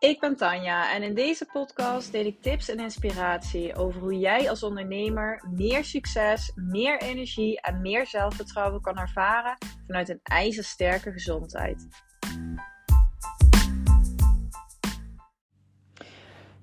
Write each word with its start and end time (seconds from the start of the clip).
Ik 0.00 0.20
ben 0.20 0.36
Tanja 0.36 0.94
en 0.94 1.02
in 1.02 1.14
deze 1.14 1.46
podcast 1.52 2.12
deel 2.12 2.24
ik 2.24 2.42
tips 2.42 2.68
en 2.68 2.78
inspiratie 2.78 3.76
over 3.76 4.00
hoe 4.00 4.18
jij 4.18 4.50
als 4.50 4.62
ondernemer 4.62 5.44
meer 5.54 5.84
succes, 5.84 6.52
meer 6.54 7.00
energie 7.00 7.60
en 7.60 7.80
meer 7.80 8.06
zelfvertrouwen 8.06 8.80
kan 8.80 8.98
ervaren 8.98 9.56
vanuit 9.86 10.08
een 10.08 10.20
ijzersterke 10.22 11.12
gezondheid. 11.12 11.86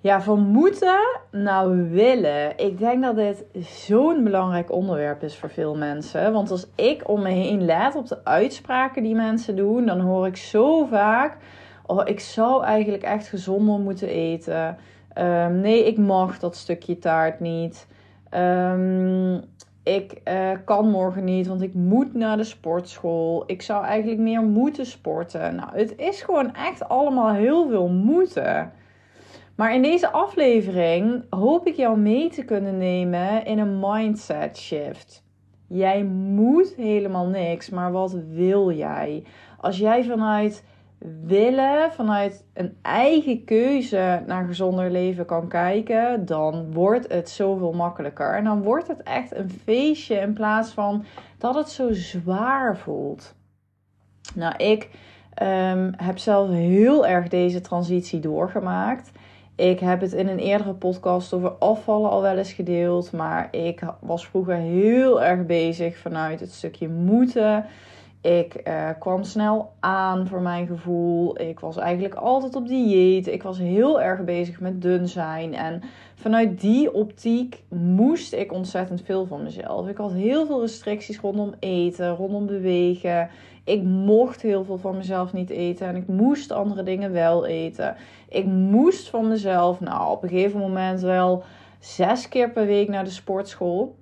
Ja, 0.02 0.22
van 0.22 0.40
moeten 0.40 1.20
nou 1.32 1.90
willen. 1.90 2.58
Ik 2.58 2.78
denk 2.78 3.04
dat 3.04 3.16
dit 3.16 3.46
zo'n 3.68 4.24
belangrijk 4.24 4.72
onderwerp 4.72 5.24
is 5.24 5.38
voor 5.38 5.50
veel 5.50 5.76
mensen. 5.76 6.34
Want 6.34 6.52
als 6.52 6.68
ik 6.76 7.08
om 7.10 7.22
me 7.22 7.30
heen 7.30 7.66
let 7.66 7.96
op 7.96 8.08
de 8.08 8.26
uitspraken 8.26 9.04
die 9.04 9.16
mensen 9.16 9.56
doen, 9.56 9.86
dan 9.86 10.00
hoor 10.00 10.28
ik 10.28 10.38
zo 10.38 10.86
vaak 10.86 11.38
oh, 11.86 12.02
ik 12.06 12.20
zou 12.20 12.64
eigenlijk 12.64 13.04
echt 13.04 13.28
gezonder 13.28 13.80
moeten 13.80 14.08
eten. 14.08 14.78
Ehm, 15.14 15.60
nee, 15.60 15.86
ik 15.86 15.98
mag 15.98 16.40
dat 16.40 16.56
stukje 16.56 16.98
taart 16.98 17.40
niet. 17.40 17.88
Um, 18.32 19.44
ik 19.86 20.22
uh, 20.28 20.52
kan 20.66 20.90
morgen 20.90 21.24
niet, 21.24 21.48
want 21.48 21.62
ik 21.62 21.74
moet 21.74 22.14
naar 22.14 22.38
de 22.38 22.44
sportschool. 22.44 23.44
Ik 23.48 23.62
zou 23.62 23.86
eigenlijk 23.86 24.22
meer 24.22 24.42
moeten 24.42 24.86
sporten. 24.86 25.56
Nou, 25.56 25.70
het 25.74 25.98
is 25.98 26.22
gewoon 26.22 26.54
echt 26.54 26.88
allemaal 26.88 27.34
heel 27.34 27.68
veel 27.68 27.88
moeten. 27.88 28.72
Maar 29.56 29.74
in 29.74 29.82
deze 29.82 30.12
aflevering 30.12 31.24
hoop 31.30 31.68
ik 31.68 31.76
jou 31.76 31.98
mee 31.98 32.30
te 32.30 32.46
kunnen 32.46 32.78
nemen 32.78 33.46
in 33.46 33.60
een 33.60 33.80
mindset 33.80 34.58
shift. 34.58 35.24
Jij 35.68 36.04
moet 36.04 36.74
helemaal 36.76 37.28
niks, 37.28 37.70
maar 37.70 37.92
wat 37.92 38.18
wil 38.30 38.72
jij? 38.72 39.24
Als 39.60 39.78
jij 39.78 40.04
vanuit 40.04 40.64
willen, 41.26 41.92
vanuit 41.92 42.46
een 42.54 42.78
eigen 42.82 43.44
keuze 43.44 44.24
naar 44.28 44.46
gezonder 44.46 44.92
leven 44.92 45.26
kan 45.26 45.48
kijken, 45.48 46.26
dan 46.26 46.74
wordt 46.74 47.12
het 47.12 47.30
zoveel 47.30 47.74
makkelijker. 47.74 48.34
En 48.36 48.44
dan 48.44 48.62
wordt 48.62 48.88
het 48.88 49.04
echt 49.04 49.36
een 49.36 49.50
feestje 49.50 50.16
in 50.16 50.34
plaats 50.34 50.72
van 50.72 51.06
dat 51.38 51.56
het 51.56 51.70
zo 51.70 51.94
zwaar 51.94 52.78
voelt. 52.78 53.36
Nou, 54.36 54.56
ik 54.56 54.90
um, 55.42 55.94
heb 55.98 56.18
zelf 56.18 56.50
heel 56.50 57.08
erg 57.08 57.28
deze 57.28 57.62
transitie 57.62 58.20
doorgemaakt. 58.20 59.12
Ik 59.56 59.80
heb 59.80 60.02
het 60.02 60.14
in 60.14 60.28
een 60.28 60.40
eerdere 60.40 60.74
podcast 60.74 61.34
over 61.34 61.52
afvallen 61.52 62.10
al 62.10 62.22
wel 62.22 62.38
eens 62.38 62.54
gedeeld. 62.54 63.12
Maar 63.12 63.48
ik 63.52 63.82
was 64.00 64.28
vroeger 64.28 64.56
heel 64.56 65.24
erg 65.24 65.46
bezig 65.46 65.98
vanuit 65.98 66.40
het 66.40 66.52
stukje 66.52 66.90
moeten. 66.90 67.66
Ik 68.26 68.62
uh, 68.68 68.90
kwam 69.00 69.24
snel 69.24 69.72
aan 69.80 70.28
voor 70.28 70.42
mijn 70.42 70.68
gevoel. 70.68 71.42
Ik 71.42 71.60
was 71.60 71.78
eigenlijk 71.78 72.14
altijd 72.14 72.56
op 72.56 72.68
dieet. 72.68 73.28
Ik 73.28 73.44
was 73.44 73.58
heel 73.58 74.02
erg 74.02 74.24
bezig 74.24 74.60
met 74.60 74.82
dun 74.82 75.08
zijn. 75.08 75.54
En 75.54 75.82
vanuit 76.16 76.62
die 76.62 76.94
optiek 76.94 77.64
moest 77.70 78.34
ik 78.34 78.54
ontzettend 78.54 79.02
veel 79.02 79.26
van 79.26 79.44
mezelf. 79.44 79.88
Ik 79.88 79.98
had 79.98 80.14
heel 80.14 80.46
veel 80.46 80.62
restricties 80.62 81.20
rondom 81.20 81.54
eten, 81.60 82.16
rondom 82.16 82.46
bewegen. 82.46 83.30
Ik 83.64 83.84
mocht 83.84 84.42
heel 84.42 84.64
veel 84.64 84.78
van 84.78 84.98
mezelf 84.98 85.34
niet 85.34 85.50
eten 85.50 85.88
en 85.88 85.96
ik 85.96 86.08
moest 86.08 86.52
andere 86.52 86.84
dingen 86.84 87.12
wel 87.12 87.46
eten. 87.46 87.96
Ik 88.30 88.46
moest 88.46 89.10
van 89.10 89.28
mezelf, 89.28 89.80
nou 89.80 90.12
op 90.12 90.24
een 90.24 90.30
gegeven 90.30 90.60
moment 90.60 91.02
wel 91.02 91.44
zes 91.80 92.28
keer 92.28 92.52
per 92.52 92.66
week 92.66 92.88
naar 92.90 93.04
de 93.04 93.10
sportschool. 93.10 93.96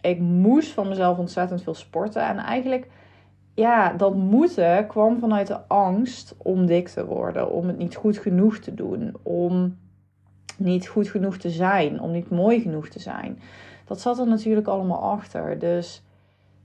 Ik 0.00 0.18
moest 0.18 0.70
van 0.72 0.88
mezelf 0.88 1.18
ontzettend 1.18 1.62
veel 1.62 1.74
sporten 1.74 2.22
en 2.22 2.36
eigenlijk 2.36 2.88
ja, 3.56 3.92
dat 3.92 4.14
moeten 4.14 4.86
kwam 4.86 5.18
vanuit 5.18 5.46
de 5.46 5.66
angst 5.66 6.34
om 6.38 6.66
dik 6.66 6.88
te 6.88 7.06
worden, 7.06 7.50
om 7.50 7.66
het 7.66 7.78
niet 7.78 7.94
goed 7.94 8.18
genoeg 8.18 8.58
te 8.58 8.74
doen, 8.74 9.14
om 9.22 9.76
niet 10.56 10.88
goed 10.88 11.08
genoeg 11.08 11.36
te 11.36 11.50
zijn, 11.50 12.00
om 12.00 12.10
niet 12.10 12.30
mooi 12.30 12.60
genoeg 12.60 12.88
te 12.88 12.98
zijn. 12.98 13.38
Dat 13.84 14.00
zat 14.00 14.18
er 14.18 14.26
natuurlijk 14.26 14.66
allemaal 14.66 15.00
achter. 15.00 15.58
Dus 15.58 16.02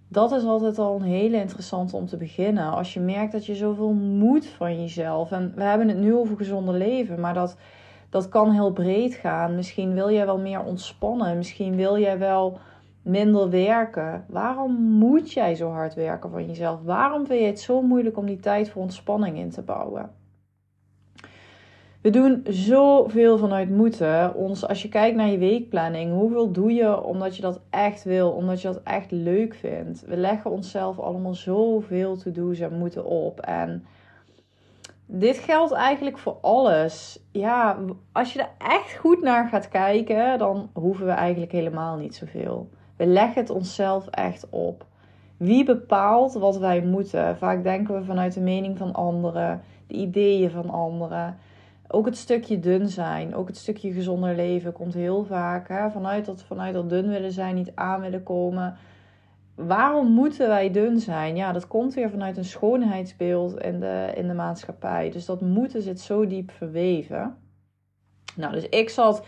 dat 0.08 0.32
is 0.32 0.44
altijd 0.44 0.80
al 0.80 0.96
een 0.96 1.02
hele 1.02 1.38
interessante 1.38 1.96
om 1.96 2.06
te 2.06 2.18
beginnen. 2.18 2.72
Als 2.72 2.94
je 2.94 3.00
merkt 3.00 3.32
dat 3.32 3.46
je 3.46 3.56
zoveel 3.56 3.94
moet 3.94 4.46
van 4.46 4.82
jezelf. 4.82 5.32
En 5.32 5.54
we 5.56 5.64
hebben 5.64 5.88
het 5.88 5.98
nu 5.98 6.16
over 6.16 6.38
gezonde 6.38 6.74
leven, 6.74 7.20
maar 7.20 7.34
dat, 7.34 7.58
dat 8.10 8.30
kan 8.30 8.52
heel 8.52 8.72
breed 8.72 9.14
gaan. 9.14 9.56
Misschien 9.56 9.94
wil 9.94 10.12
jij 10.12 10.26
wel 10.26 10.40
meer 10.40 10.64
ontspannen. 10.64 11.38
Misschien 11.38 11.76
wil 11.76 11.98
jij 11.98 12.18
wel 12.18 12.60
minder 13.02 13.50
werken? 13.50 14.26
Waarom 14.30 14.74
moet 14.82 15.32
jij 15.32 15.56
zo 15.56 15.70
hard 15.70 15.94
werken 15.94 16.30
van 16.30 16.46
jezelf? 16.46 16.82
Waarom 16.84 17.26
vind 17.26 17.40
je 17.40 17.46
het 17.46 17.60
zo 17.60 17.82
moeilijk 17.82 18.18
om 18.18 18.26
die 18.26 18.40
tijd 18.40 18.70
voor 18.70 18.82
ontspanning 18.82 19.38
in 19.38 19.50
te 19.50 19.62
bouwen? 19.62 20.12
We 22.02 22.10
doen 22.10 22.46
zoveel 22.50 23.38
vanuit 23.38 23.70
moeten. 23.70 24.36
Ons, 24.36 24.68
als 24.68 24.82
je 24.82 24.90
kijkt 24.90 25.16
naar 25.16 25.28
je 25.28 25.38
weekplanning, 25.38 26.14
hoeveel 26.14 26.52
doe 26.52 26.74
je 26.74 27.04
omdat 27.04 27.36
je 27.36 27.42
dat 27.42 27.62
echt 27.70 28.04
wil, 28.04 28.32
omdat 28.32 28.62
je 28.62 28.68
dat 28.68 28.82
echt 28.84 29.12
leuk 29.12 29.54
vindt? 29.54 30.06
We 30.06 30.18
leggen 30.18 30.52
onszelf 30.52 31.00
allemaal 31.00 31.34
zoveel 31.34 32.18
to-do's 32.18 32.60
en 32.60 32.78
moeten 32.78 33.06
op. 33.06 33.40
En 33.40 33.86
dit 35.06 35.38
geldt 35.38 35.72
eigenlijk 35.72 36.18
voor 36.18 36.38
alles. 36.42 37.24
Ja, 37.32 37.78
als 38.12 38.34
je 38.34 38.40
er 38.40 38.50
echt 38.58 38.96
goed 38.96 39.22
naar 39.22 39.48
gaat 39.50 39.70
kijken, 39.70 40.38
dan 40.38 40.70
hoeven 40.74 41.06
we 41.06 41.12
eigenlijk 41.12 41.52
helemaal 41.52 41.98
niet 41.98 42.16
zoveel. 42.16 42.70
We 43.02 43.08
leggen 43.08 43.42
het 43.42 43.50
onszelf 43.50 44.08
echt 44.08 44.50
op. 44.50 44.86
Wie 45.38 45.66
bepaalt 45.66 46.34
wat 46.34 46.58
wij 46.58 46.82
moeten? 46.82 47.38
Vaak 47.38 47.64
denken 47.64 47.96
we 47.96 48.04
vanuit 48.04 48.34
de 48.34 48.42
mening 48.42 48.78
van 48.78 48.94
anderen, 48.94 49.62
de 49.88 49.94
ideeën 49.94 50.50
van 50.50 50.70
anderen. 50.70 51.38
Ook 51.88 52.06
het 52.06 52.18
stukje 52.18 52.60
dun 52.60 52.88
zijn, 52.88 53.36
ook 53.36 53.48
het 53.48 53.58
stukje 53.58 53.92
gezonder 53.92 54.36
leven 54.36 54.74
komt 54.74 54.94
heel 54.94 55.24
vaak 55.24 55.68
hè, 55.68 55.90
vanuit, 55.90 56.26
dat, 56.26 56.44
vanuit 56.44 56.74
dat 56.74 56.90
dun 56.90 57.08
willen 57.10 57.32
zijn, 57.32 57.56
niet 57.56 57.72
aan 57.76 58.02
willen 58.02 58.24
komen. 58.24 58.78
Waarom 59.56 60.12
moeten 60.12 60.48
wij 60.48 60.72
dun 60.72 61.00
zijn? 61.00 61.36
Ja, 61.36 61.52
dat 61.52 61.68
komt 61.68 61.94
weer 61.94 62.10
vanuit 62.10 62.38
een 62.38 62.46
schoonheidsbeeld 62.46 63.60
in 63.60 63.80
de, 63.80 64.12
in 64.16 64.28
de 64.28 64.34
maatschappij. 64.34 65.10
Dus 65.10 65.26
dat 65.26 65.42
moeten 65.42 65.82
zit 65.82 66.00
zo 66.00 66.28
diep 66.28 66.52
verweven. 66.52 67.36
Nou, 68.36 68.54
dus 68.54 68.70
ik 68.70 68.90
zat 68.90 69.26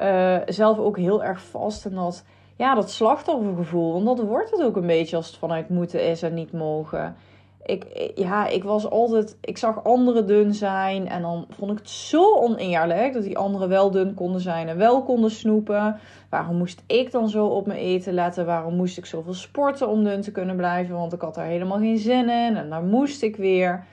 uh, 0.00 0.38
zelf 0.46 0.78
ook 0.78 0.96
heel 0.96 1.24
erg 1.24 1.44
vast 1.44 1.84
in 1.84 1.94
dat 1.94 2.24
ja, 2.56 2.74
dat 2.74 2.90
slachtoffergevoel. 2.90 3.92
Want 3.92 4.06
dat 4.16 4.26
wordt 4.26 4.50
het 4.50 4.62
ook 4.62 4.76
een 4.76 4.86
beetje 4.86 5.16
als 5.16 5.26
het 5.26 5.36
vanuit 5.36 5.68
moeten 5.68 6.08
is 6.08 6.22
en 6.22 6.34
niet 6.34 6.52
mogen. 6.52 7.16
Ik, 7.64 8.12
ja, 8.14 8.46
ik 8.46 8.64
was 8.64 8.90
altijd, 8.90 9.36
ik 9.40 9.58
zag 9.58 9.84
anderen 9.84 10.26
dun 10.26 10.54
zijn 10.54 11.08
en 11.08 11.22
dan 11.22 11.46
vond 11.50 11.70
ik 11.70 11.78
het 11.78 11.90
zo 11.90 12.34
oneerlijk 12.36 13.12
dat 13.12 13.22
die 13.22 13.38
anderen 13.38 13.68
wel 13.68 13.90
dun 13.90 14.14
konden 14.14 14.40
zijn 14.40 14.68
en 14.68 14.76
wel 14.76 15.02
konden 15.02 15.30
snoepen. 15.30 16.00
Waarom 16.30 16.56
moest 16.56 16.82
ik 16.86 17.10
dan 17.10 17.28
zo 17.28 17.46
op 17.46 17.66
mijn 17.66 17.78
eten 17.78 18.12
letten? 18.12 18.46
Waarom 18.46 18.74
moest 18.76 18.98
ik 18.98 19.06
zoveel 19.06 19.34
sporten 19.34 19.88
om 19.88 20.04
dun 20.04 20.20
te 20.20 20.32
kunnen 20.32 20.56
blijven? 20.56 20.94
Want 20.94 21.12
ik 21.12 21.20
had 21.20 21.36
er 21.36 21.44
helemaal 21.44 21.78
geen 21.78 21.98
zin 21.98 22.28
in 22.28 22.56
en 22.56 22.70
daar 22.70 22.82
moest 22.82 23.22
ik 23.22 23.36
weer. 23.36 23.84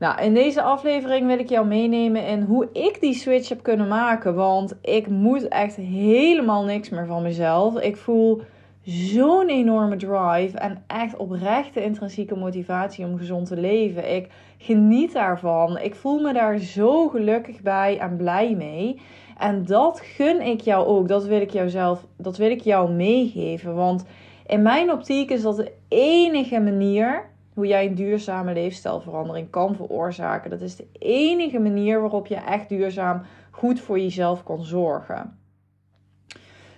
Nou, 0.00 0.22
in 0.22 0.34
deze 0.34 0.62
aflevering 0.62 1.26
wil 1.26 1.38
ik 1.38 1.48
jou 1.48 1.66
meenemen 1.66 2.26
in 2.26 2.42
hoe 2.42 2.68
ik 2.72 3.00
die 3.00 3.14
switch 3.14 3.48
heb 3.48 3.62
kunnen 3.62 3.88
maken. 3.88 4.34
Want 4.34 4.74
ik 4.82 5.08
moet 5.08 5.48
echt 5.48 5.76
helemaal 5.76 6.64
niks 6.64 6.88
meer 6.88 7.06
van 7.06 7.22
mezelf. 7.22 7.80
Ik 7.80 7.96
voel 7.96 8.42
zo'n 8.82 9.48
enorme 9.48 9.96
drive 9.96 10.58
en 10.58 10.84
echt 10.86 11.16
oprechte 11.16 11.82
intrinsieke 11.82 12.36
motivatie 12.36 13.04
om 13.04 13.18
gezond 13.18 13.46
te 13.46 13.56
leven. 13.56 14.14
Ik 14.14 14.28
geniet 14.58 15.12
daarvan. 15.12 15.78
Ik 15.78 15.94
voel 15.94 16.20
me 16.20 16.32
daar 16.32 16.58
zo 16.58 17.08
gelukkig 17.08 17.60
bij 17.60 17.98
en 17.98 18.16
blij 18.16 18.54
mee. 18.54 19.00
En 19.38 19.64
dat 19.64 20.00
gun 20.00 20.40
ik 20.40 20.60
jou 20.60 20.86
ook. 20.86 21.08
Dat 21.08 21.24
wil 21.24 21.40
ik 21.40 21.50
jou 21.50 21.68
zelf, 21.68 22.06
dat 22.16 22.36
wil 22.36 22.50
ik 22.50 22.60
jou 22.60 22.90
meegeven. 22.90 23.74
Want 23.74 24.04
in 24.46 24.62
mijn 24.62 24.92
optiek 24.92 25.30
is 25.30 25.42
dat 25.42 25.56
de 25.56 25.72
enige 25.88 26.60
manier 26.60 27.28
hoe 27.60 27.68
jij 27.68 27.86
een 27.86 27.94
duurzame 27.94 28.52
leefstijlverandering 28.52 29.50
kan 29.50 29.74
veroorzaken. 29.74 30.50
Dat 30.50 30.60
is 30.60 30.76
de 30.76 30.86
enige 30.98 31.58
manier 31.58 32.00
waarop 32.00 32.26
je 32.26 32.34
echt 32.34 32.68
duurzaam 32.68 33.22
goed 33.50 33.80
voor 33.80 33.98
jezelf 33.98 34.42
kan 34.42 34.64
zorgen. 34.64 35.38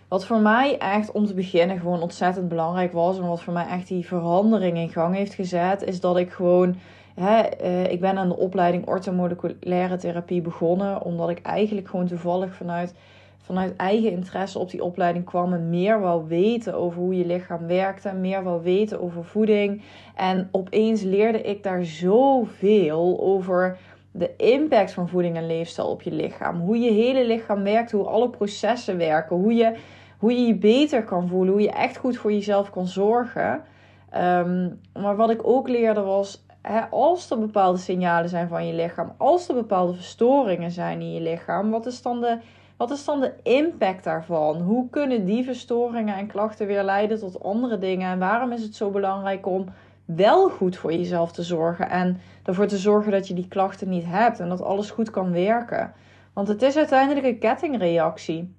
Wat 0.09 0.27
voor 0.27 0.41
mij 0.41 0.79
echt 0.79 1.11
om 1.13 1.27
te 1.27 1.35
beginnen 1.35 1.79
gewoon 1.79 2.03
ontzettend 2.03 2.49
belangrijk 2.49 2.93
was 2.93 3.19
en 3.19 3.27
wat 3.27 3.43
voor 3.43 3.53
mij 3.53 3.67
echt 3.67 3.89
die 3.89 4.07
verandering 4.07 4.77
in 4.77 4.89
gang 4.89 5.15
heeft 5.15 5.35
gezet, 5.35 5.83
is 5.83 6.01
dat 6.01 6.17
ik 6.17 6.31
gewoon. 6.31 6.77
Hè, 7.15 7.41
eh, 7.41 7.93
ik 7.93 8.01
ben 8.01 8.19
aan 8.19 8.29
de 8.29 8.37
opleiding 8.37 8.87
orthomoleculaire 8.87 9.97
therapie 9.97 10.41
begonnen, 10.41 11.03
omdat 11.03 11.29
ik 11.29 11.43
eigenlijk 11.43 11.89
gewoon 11.89 12.07
toevallig 12.07 12.55
vanuit 12.55 12.95
vanuit 13.43 13.77
eigen 13.77 14.11
interesse 14.11 14.59
op 14.59 14.71
die 14.71 14.85
opleiding 14.85 15.25
kwam 15.25 15.53
en 15.53 15.71
meer 15.71 16.01
wou 16.01 16.29
weten 16.29 16.75
over 16.75 17.01
hoe 17.01 17.19
je 17.19 17.27
lichaam 17.27 17.67
werkte, 17.67 18.13
meer 18.13 18.43
wou 18.43 18.63
weten 18.63 19.01
over 19.01 19.25
voeding. 19.25 19.83
En 20.17 20.49
opeens 20.53 21.03
leerde 21.03 21.43
ik 21.43 21.63
daar 21.63 21.85
zoveel 21.85 23.21
over 23.21 23.79
de 24.11 24.37
impact 24.37 24.93
van 24.93 25.09
voeding 25.09 25.37
en 25.37 25.47
leefstijl 25.47 25.89
op 25.89 26.03
je 26.03 26.13
lichaam. 26.13 26.61
Hoe 26.61 26.79
je 26.79 26.91
hele 26.91 27.27
lichaam 27.27 27.63
werkt, 27.63 27.91
hoe 27.91 28.05
alle 28.05 28.31
processen 28.31 28.97
werken, 28.97 29.37
hoe 29.37 29.55
je 29.55 29.77
hoe 30.23 30.33
je, 30.33 30.47
je 30.47 30.55
beter 30.55 31.05
kan 31.05 31.29
voelen, 31.29 31.53
hoe 31.53 31.63
je 31.63 31.71
echt 31.71 31.97
goed 31.97 32.17
voor 32.17 32.33
jezelf 32.33 32.71
kan 32.71 32.87
zorgen. 32.87 33.63
Ehm, 34.11 34.69
maar 35.01 35.17
wat 35.17 35.31
ik 35.31 35.47
ook 35.47 35.69
leerde 35.69 36.01
was 36.01 36.45
als 36.91 37.31
er 37.31 37.39
bepaalde 37.39 37.79
signalen 37.79 38.29
zijn 38.29 38.49
van 38.49 38.67
je 38.67 38.75
lichaam, 38.75 39.13
als 39.17 39.49
er 39.49 39.55
bepaalde 39.55 39.95
verstoringen 39.95 40.71
zijn 40.71 41.01
in 41.01 41.13
je 41.13 41.21
lichaam, 41.21 41.71
wat 41.71 41.87
is 41.87 42.03
dan 42.03 42.21
de, 42.21 42.39
wat 42.83 42.91
is 42.91 43.05
dan 43.05 43.21
de 43.21 43.33
impact 43.43 44.05
daarvan? 44.05 44.61
Hoe 44.61 44.89
kunnen 44.91 45.25
die 45.25 45.45
verstoringen 45.45 46.17
en 46.17 46.27
klachten 46.27 46.67
weer 46.67 46.83
leiden 46.83 47.19
tot 47.19 47.43
andere 47.43 47.79
dingen? 47.79 48.11
En 48.11 48.19
waarom 48.19 48.53
is 48.53 48.63
het 48.63 48.77
zo 48.77 48.91
belangrijk 48.91 49.47
om 49.47 49.67
wel 50.05 50.51
goed 50.51 50.77
voor 50.77 50.93
jezelf 50.93 51.33
te 51.33 51.43
zorgen 51.43 51.91
en 51.91 52.21
ervoor 52.45 52.67
te 52.67 52.77
zorgen 52.77 53.13
dat 53.13 53.29
je 53.29 53.35
die 53.35 53.49
klachten 53.49 53.89
niet 53.89 54.05
hebt 54.07 54.41
en 54.41 54.49
dat 54.49 54.63
alles 54.63 54.91
goed 54.91 55.11
kan 55.11 55.33
werken? 55.33 55.93
Want 56.33 56.49
het 56.49 56.63
is 56.63 56.77
uiteindelijk 56.77 57.27
een 57.27 57.39
kettingreactie. 57.39 58.55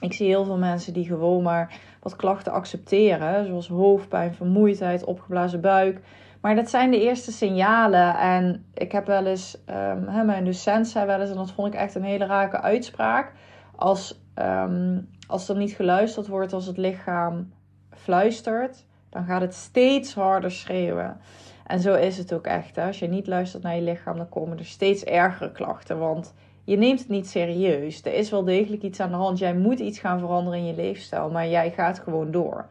Ik 0.00 0.12
zie 0.12 0.26
heel 0.26 0.44
veel 0.44 0.58
mensen 0.58 0.92
die 0.92 1.06
gewoon 1.06 1.42
maar 1.42 1.80
wat 2.00 2.16
klachten 2.16 2.52
accepteren, 2.52 3.46
zoals 3.46 3.68
hoofdpijn, 3.68 4.34
vermoeidheid, 4.34 5.04
opgeblazen 5.04 5.60
buik. 5.60 6.00
Maar 6.42 6.54
dat 6.54 6.70
zijn 6.70 6.90
de 6.90 7.00
eerste 7.00 7.32
signalen. 7.32 8.16
En 8.16 8.64
ik 8.74 8.92
heb 8.92 9.06
wel 9.06 9.26
eens, 9.26 9.58
um, 9.70 10.26
mijn 10.26 10.44
docent 10.44 10.88
zei 10.88 11.06
wel 11.06 11.20
eens, 11.20 11.30
en 11.30 11.36
dat 11.36 11.52
vond 11.52 11.74
ik 11.74 11.80
echt 11.80 11.94
een 11.94 12.02
hele 12.02 12.26
rake 12.26 12.60
uitspraak. 12.60 13.32
Als, 13.76 14.20
um, 14.34 15.08
als 15.26 15.48
er 15.48 15.56
niet 15.56 15.72
geluisterd 15.72 16.26
wordt, 16.26 16.52
als 16.52 16.66
het 16.66 16.76
lichaam 16.76 17.52
fluistert, 17.90 18.86
dan 19.10 19.24
gaat 19.24 19.40
het 19.40 19.54
steeds 19.54 20.14
harder 20.14 20.50
schreeuwen. 20.50 21.20
En 21.66 21.80
zo 21.80 21.94
is 21.94 22.18
het 22.18 22.32
ook 22.32 22.46
echt. 22.46 22.76
Hè? 22.76 22.86
Als 22.86 22.98
je 22.98 23.08
niet 23.08 23.26
luistert 23.26 23.62
naar 23.62 23.74
je 23.74 23.82
lichaam, 23.82 24.16
dan 24.16 24.28
komen 24.28 24.58
er 24.58 24.64
steeds 24.64 25.04
ergere 25.04 25.52
klachten. 25.52 25.98
Want 25.98 26.34
je 26.64 26.76
neemt 26.76 26.98
het 26.98 27.08
niet 27.08 27.28
serieus. 27.28 28.04
Er 28.04 28.14
is 28.14 28.30
wel 28.30 28.44
degelijk 28.44 28.82
iets 28.82 29.00
aan 29.00 29.10
de 29.10 29.16
hand. 29.16 29.38
Jij 29.38 29.54
moet 29.54 29.78
iets 29.78 29.98
gaan 29.98 30.18
veranderen 30.18 30.58
in 30.58 30.66
je 30.66 30.74
leefstijl, 30.74 31.30
maar 31.30 31.48
jij 31.48 31.70
gaat 31.70 31.98
gewoon 31.98 32.30
door. 32.30 32.66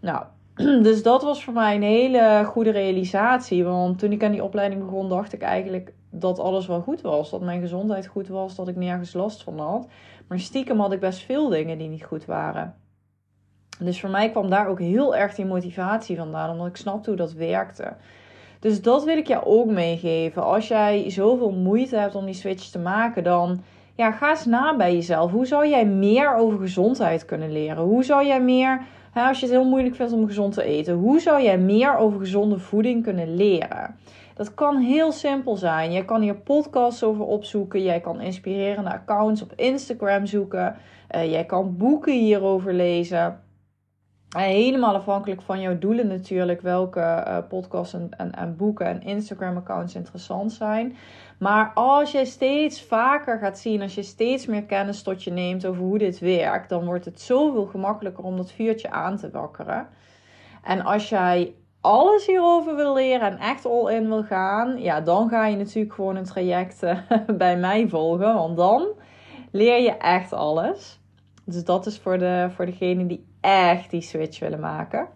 Nou, 0.00 0.24
dus 0.82 1.02
dat 1.02 1.22
was 1.22 1.44
voor 1.44 1.52
mij 1.52 1.74
een 1.74 1.82
hele 1.82 2.42
goede 2.46 2.70
realisatie. 2.70 3.64
Want 3.64 3.98
toen 3.98 4.12
ik 4.12 4.24
aan 4.24 4.32
die 4.32 4.44
opleiding 4.44 4.84
begon, 4.84 5.08
dacht 5.08 5.32
ik 5.32 5.42
eigenlijk 5.42 5.92
dat 6.10 6.38
alles 6.38 6.66
wel 6.66 6.80
goed 6.80 7.00
was. 7.00 7.30
Dat 7.30 7.40
mijn 7.40 7.60
gezondheid 7.60 8.06
goed 8.06 8.28
was, 8.28 8.54
dat 8.54 8.68
ik 8.68 8.76
nergens 8.76 9.12
last 9.12 9.42
van 9.42 9.58
had. 9.58 9.88
Maar 10.28 10.40
stiekem 10.40 10.80
had 10.80 10.92
ik 10.92 11.00
best 11.00 11.22
veel 11.22 11.48
dingen 11.48 11.78
die 11.78 11.88
niet 11.88 12.04
goed 12.04 12.24
waren. 12.24 12.74
Dus 13.78 14.00
voor 14.00 14.10
mij 14.10 14.30
kwam 14.30 14.50
daar 14.50 14.68
ook 14.68 14.78
heel 14.78 15.16
erg 15.16 15.34
die 15.34 15.46
motivatie 15.46 16.16
vandaan, 16.16 16.50
omdat 16.50 16.66
ik 16.66 16.76
snapte 16.76 17.08
hoe 17.08 17.18
dat 17.18 17.32
werkte. 17.32 17.92
Dus 18.60 18.82
dat 18.82 19.04
wil 19.04 19.16
ik 19.16 19.26
jou 19.26 19.44
ook 19.44 19.70
meegeven. 19.70 20.44
Als 20.44 20.68
jij 20.68 21.10
zoveel 21.10 21.50
moeite 21.50 21.96
hebt 21.96 22.14
om 22.14 22.24
die 22.24 22.34
switch 22.34 22.70
te 22.70 22.78
maken, 22.78 23.24
dan 23.24 23.60
ja, 23.94 24.12
ga 24.12 24.30
eens 24.30 24.44
na 24.44 24.76
bij 24.76 24.94
jezelf. 24.94 25.30
Hoe 25.30 25.46
zou 25.46 25.68
jij 25.68 25.86
meer 25.86 26.34
over 26.34 26.58
gezondheid 26.58 27.24
kunnen 27.24 27.52
leren? 27.52 27.82
Hoe 27.82 28.04
zou 28.04 28.26
jij 28.26 28.42
meer, 28.42 28.80
als 29.14 29.40
je 29.40 29.46
het 29.46 29.54
heel 29.54 29.68
moeilijk 29.68 29.94
vindt 29.94 30.12
om 30.12 30.26
gezond 30.26 30.54
te 30.54 30.62
eten, 30.62 30.94
hoe 30.94 31.20
zou 31.20 31.42
jij 31.42 31.58
meer 31.58 31.96
over 31.96 32.18
gezonde 32.18 32.58
voeding 32.58 33.02
kunnen 33.02 33.34
leren? 33.34 33.96
Dat 34.34 34.54
kan 34.54 34.76
heel 34.76 35.12
simpel 35.12 35.56
zijn. 35.56 35.92
Je 35.92 36.04
kan 36.04 36.20
hier 36.20 36.34
podcasts 36.34 37.02
over 37.02 37.24
opzoeken. 37.24 37.82
Jij 37.82 38.00
kan 38.00 38.20
inspirerende 38.20 38.90
accounts 38.92 39.42
op 39.42 39.52
Instagram 39.56 40.26
zoeken. 40.26 40.76
Uh, 41.14 41.30
jij 41.30 41.44
kan 41.44 41.76
boeken 41.76 42.12
hierover 42.12 42.74
lezen. 42.74 43.40
Helemaal 44.36 44.94
afhankelijk 44.94 45.42
van 45.42 45.60
jouw 45.60 45.78
doelen 45.78 46.06
natuurlijk, 46.06 46.60
welke 46.60 47.00
uh, 47.00 47.38
podcasts 47.48 47.94
en, 47.94 48.08
en, 48.16 48.32
en, 48.32 48.56
boeken 48.56 48.86
en 48.86 49.02
Instagram-accounts 49.02 49.94
interessant 49.94 50.52
zijn. 50.52 50.96
Maar 51.38 51.70
als 51.74 52.12
je 52.12 52.24
steeds 52.24 52.82
vaker 52.82 53.38
gaat 53.38 53.58
zien, 53.58 53.82
als 53.82 53.94
je 53.94 54.02
steeds 54.02 54.46
meer 54.46 54.64
kennis 54.64 55.02
tot 55.02 55.24
je 55.24 55.30
neemt 55.30 55.66
over 55.66 55.82
hoe 55.82 55.98
dit 55.98 56.18
werkt, 56.18 56.68
dan 56.68 56.84
wordt 56.84 57.04
het 57.04 57.20
zoveel 57.20 57.66
gemakkelijker 57.66 58.24
om 58.24 58.36
dat 58.36 58.52
vuurtje 58.52 58.90
aan 58.90 59.16
te 59.16 59.30
wakkeren. 59.30 59.88
En 60.62 60.84
als 60.84 61.08
jij 61.08 61.54
alles 61.80 62.26
hierover 62.26 62.76
wil 62.76 62.94
leren 62.94 63.30
en 63.30 63.38
echt 63.38 63.66
all 63.66 63.94
in 63.94 64.08
wil 64.08 64.22
gaan, 64.22 64.80
ja, 64.82 65.00
dan 65.00 65.28
ga 65.28 65.46
je 65.46 65.56
natuurlijk 65.56 65.94
gewoon 65.94 66.16
een 66.16 66.24
traject 66.24 66.82
uh, 66.82 66.98
bij 67.36 67.56
mij 67.56 67.88
volgen, 67.88 68.34
want 68.34 68.56
dan 68.56 68.86
leer 69.52 69.82
je 69.82 69.96
echt 69.96 70.32
alles. 70.32 71.00
Dus 71.44 71.64
dat 71.64 71.86
is 71.86 71.98
voor, 71.98 72.18
de, 72.18 72.48
voor 72.54 72.66
degene 72.66 73.06
die 73.06 73.27
echt 73.40 73.90
die 73.90 74.00
switch 74.00 74.38
willen 74.38 74.60
maken. 74.60 75.08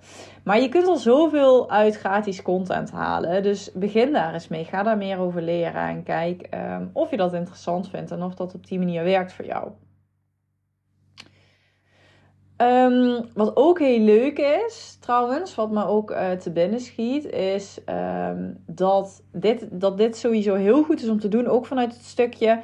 Maar 0.45 0.61
je 0.61 0.69
kunt 0.69 0.87
al 0.87 0.97
zoveel 0.97 1.71
uit 1.71 1.97
gratis 1.97 2.43
content 2.43 2.91
halen. 2.91 3.43
Dus 3.43 3.73
begin 3.75 4.13
daar 4.13 4.33
eens 4.33 4.49
mee. 4.49 4.65
Ga 4.65 4.83
daar 4.83 4.97
meer 4.97 5.19
over 5.19 5.43
leren. 5.43 5.89
En 5.89 6.03
kijk 6.03 6.49
um, 6.55 6.91
of 6.93 7.11
je 7.11 7.17
dat 7.17 7.33
interessant 7.33 7.89
vindt 7.89 8.11
en 8.11 8.23
of 8.23 8.35
dat 8.35 8.55
op 8.55 8.67
die 8.67 8.79
manier 8.79 9.05
werkt 9.05 9.33
voor 9.33 9.45
jou. 9.45 9.71
Um, 12.57 13.29
wat 13.35 13.57
ook 13.57 13.79
heel 13.79 14.01
leuk 14.01 14.39
is, 14.39 14.97
trouwens, 15.01 15.55
wat 15.55 15.71
me 15.71 15.87
ook 15.87 16.11
uh, 16.11 16.31
te 16.31 16.53
binnen 16.53 16.81
schiet, 16.81 17.25
is 17.25 17.79
um, 17.87 18.63
dat, 18.67 19.23
dit, 19.33 19.69
dat 19.71 19.99
dit 19.99 20.17
sowieso 20.17 20.55
heel 20.55 20.83
goed 20.83 21.03
is 21.03 21.09
om 21.09 21.21
te 21.21 21.29
doen. 21.29 21.47
Ook 21.47 21.67
vanuit 21.67 21.93
het 21.93 22.05
stukje 22.05 22.61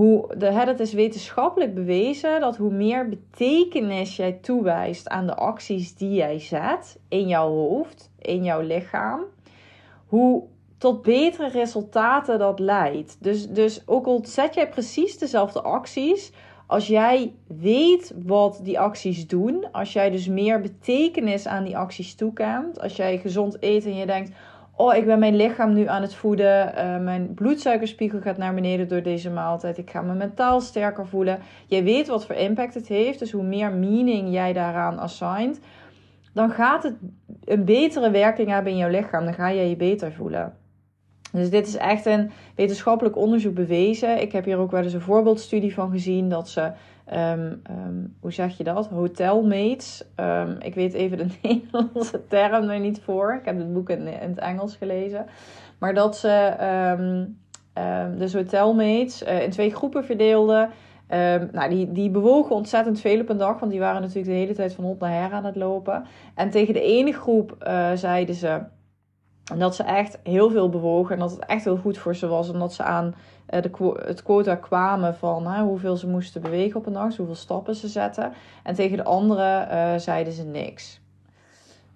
hoe 0.00 0.36
de, 0.36 0.74
is 0.78 0.92
wetenschappelijk 0.92 1.74
bewezen 1.74 2.40
dat 2.40 2.56
hoe 2.56 2.72
meer 2.72 3.08
betekenis 3.08 4.16
jij 4.16 4.32
toewijst 4.32 5.08
aan 5.08 5.26
de 5.26 5.34
acties 5.34 5.94
die 5.94 6.12
jij 6.12 6.38
zet 6.38 6.98
in 7.08 7.28
jouw 7.28 7.48
hoofd, 7.48 8.10
in 8.18 8.44
jouw 8.44 8.60
lichaam, 8.60 9.20
hoe 10.06 10.42
tot 10.78 11.02
betere 11.02 11.48
resultaten 11.48 12.38
dat 12.38 12.58
leidt. 12.58 13.16
Dus, 13.20 13.48
dus 13.48 13.82
ook 13.86 14.06
al 14.06 14.20
zet 14.22 14.54
jij 14.54 14.68
precies 14.68 15.18
dezelfde 15.18 15.62
acties, 15.62 16.32
als 16.66 16.86
jij 16.86 17.32
weet 17.46 18.14
wat 18.24 18.60
die 18.62 18.80
acties 18.80 19.26
doen, 19.26 19.72
als 19.72 19.92
jij 19.92 20.10
dus 20.10 20.26
meer 20.26 20.60
betekenis 20.60 21.46
aan 21.46 21.64
die 21.64 21.78
acties 21.78 22.14
toekent, 22.14 22.80
als 22.80 22.96
jij 22.96 23.18
gezond 23.18 23.56
eet 23.60 23.84
en 23.84 23.96
je 23.96 24.06
denkt, 24.06 24.30
oh, 24.80 24.94
ik 24.94 25.06
ben 25.06 25.18
mijn 25.18 25.36
lichaam 25.36 25.72
nu 25.72 25.86
aan 25.86 26.02
het 26.02 26.14
voeden. 26.14 26.72
Uh, 26.76 26.98
mijn 26.98 27.34
bloedsuikerspiegel 27.34 28.20
gaat 28.20 28.36
naar 28.36 28.54
beneden 28.54 28.88
door 28.88 29.02
deze 29.02 29.30
maaltijd. 29.30 29.78
Ik 29.78 29.90
ga 29.90 30.00
me 30.00 30.14
mentaal 30.14 30.60
sterker 30.60 31.06
voelen. 31.06 31.38
Jij 31.66 31.84
weet 31.84 32.08
wat 32.08 32.26
voor 32.26 32.34
impact 32.34 32.74
het 32.74 32.88
heeft. 32.88 33.18
Dus 33.18 33.30
hoe 33.30 33.42
meer 33.42 33.72
meaning 33.72 34.32
jij 34.32 34.52
daaraan 34.52 34.98
assigned, 34.98 35.60
dan 36.34 36.50
gaat 36.50 36.82
het 36.82 36.94
een 37.44 37.64
betere 37.64 38.10
werking 38.10 38.48
hebben 38.48 38.72
in 38.72 38.78
jouw 38.78 38.90
lichaam. 38.90 39.24
Dan 39.24 39.34
ga 39.34 39.52
jij 39.52 39.68
je 39.68 39.76
beter 39.76 40.12
voelen. 40.12 40.54
Dus 41.32 41.50
dit 41.50 41.66
is 41.66 41.76
echt 41.76 42.06
een 42.06 42.30
wetenschappelijk 42.54 43.16
onderzoek 43.16 43.54
bewezen. 43.54 44.20
Ik 44.20 44.32
heb 44.32 44.44
hier 44.44 44.58
ook 44.58 44.70
wel 44.70 44.82
eens 44.82 44.92
een 44.92 45.00
voorbeeldstudie 45.00 45.74
van 45.74 45.90
gezien 45.90 46.28
dat 46.28 46.48
ze 46.48 46.72
Ehm, 47.10 47.54
ehm, 47.62 48.04
hoe 48.20 48.32
zeg 48.32 48.56
je 48.56 48.64
dat? 48.64 48.86
Hotelmates. 48.86 50.04
Um, 50.16 50.56
ik 50.58 50.74
weet 50.74 50.92
even 50.92 51.18
de 51.18 51.26
Nederlandse 51.42 52.26
term 52.26 52.68
er 52.68 52.80
niet 52.80 53.00
voor. 53.00 53.34
Ik 53.34 53.44
heb 53.44 53.58
het 53.58 53.72
boek 53.72 53.90
in, 53.90 54.06
in 54.06 54.28
het 54.28 54.38
Engels 54.38 54.76
gelezen. 54.76 55.26
Maar 55.78 55.94
dat 55.94 56.16
ze 56.16 56.54
dus 58.18 58.34
hotelmates 58.34 59.22
uh, 59.22 59.42
in 59.42 59.50
twee 59.50 59.74
groepen 59.74 60.04
verdeelden. 60.04 60.70
nou, 61.52 61.68
die, 61.68 61.92
die 61.92 62.10
bewogen 62.10 62.56
ontzettend 62.56 63.00
veel 63.00 63.20
op 63.20 63.28
een 63.28 63.38
dag, 63.38 63.58
want 63.58 63.70
die 63.70 63.80
waren 63.80 64.00
natuurlijk 64.00 64.28
de 64.28 64.38
hele 64.38 64.54
tijd 64.54 64.74
van 64.74 64.84
hot 64.84 65.00
naar 65.00 65.22
her 65.22 65.32
aan 65.32 65.44
het 65.44 65.56
lopen. 65.56 66.04
En 66.34 66.50
tegen 66.50 66.74
de 66.74 66.82
ene 66.82 67.12
groep 67.12 67.56
uh, 67.66 67.90
zeiden 67.94 68.34
ze 68.34 68.60
dat 69.58 69.74
ze 69.74 69.82
echt 69.82 70.18
heel 70.22 70.50
veel 70.50 70.68
bewogen 70.68 71.14
en 71.14 71.20
dat 71.20 71.30
het 71.30 71.46
echt 71.46 71.64
heel 71.64 71.76
goed 71.76 71.98
voor 71.98 72.14
ze 72.14 72.26
was, 72.26 72.50
omdat 72.50 72.72
ze 72.72 72.82
aan 72.82 73.14
uh, 73.50 73.62
de, 73.62 74.00
het 74.04 74.22
quota 74.22 74.54
kwamen 74.54 75.14
van 75.14 75.46
hè, 75.46 75.62
hoeveel 75.62 75.96
ze 75.96 76.08
moesten 76.08 76.42
bewegen 76.42 76.76
op 76.76 76.86
een 76.86 76.92
dag, 76.92 77.16
hoeveel 77.16 77.34
stappen 77.34 77.74
ze 77.74 77.88
zetten. 77.88 78.32
En 78.62 78.74
tegen 78.74 78.96
de 78.96 79.04
andere 79.04 79.68
uh, 79.70 79.94
zeiden 79.96 80.32
ze 80.32 80.44
niks. 80.44 81.00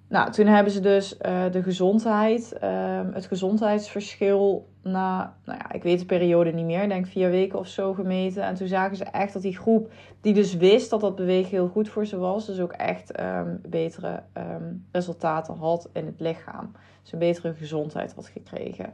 Nou, 0.08 0.30
toen 0.30 0.46
hebben 0.46 0.72
ze 0.72 0.80
dus 0.80 1.14
uh, 1.14 1.42
de 1.50 1.62
gezondheid, 1.62 2.52
ehm, 2.52 3.12
het 3.12 3.26
gezondheidsverschil 3.26 4.68
na, 4.82 5.36
nou 5.44 5.58
ja, 5.58 5.72
ik 5.72 5.82
weet 5.82 5.98
de 5.98 6.04
periode 6.04 6.52
niet 6.52 6.64
meer, 6.64 6.88
denk 6.88 7.06
vier 7.06 7.30
weken 7.30 7.58
of 7.58 7.66
zo 7.66 7.92
gemeten. 7.92 8.42
En 8.42 8.54
toen 8.54 8.66
zagen 8.66 8.96
ze 8.96 9.04
echt 9.04 9.32
dat 9.32 9.42
die 9.42 9.56
groep, 9.56 9.90
die 10.20 10.34
dus 10.34 10.56
wist 10.56 10.90
dat 10.90 11.00
dat 11.00 11.16
bewegen 11.16 11.50
heel 11.50 11.68
goed 11.68 11.88
voor 11.88 12.06
ze 12.06 12.18
was, 12.18 12.46
dus 12.46 12.60
ook 12.60 12.72
echt 12.72 13.20
um, 13.20 13.60
betere 13.68 14.22
um, 14.38 14.86
resultaten 14.92 15.56
had 15.56 15.88
in 15.92 16.06
het 16.06 16.20
lichaam. 16.20 16.72
Een 17.12 17.18
betere 17.18 17.54
gezondheid 17.54 18.14
had 18.14 18.26
gekregen. 18.26 18.92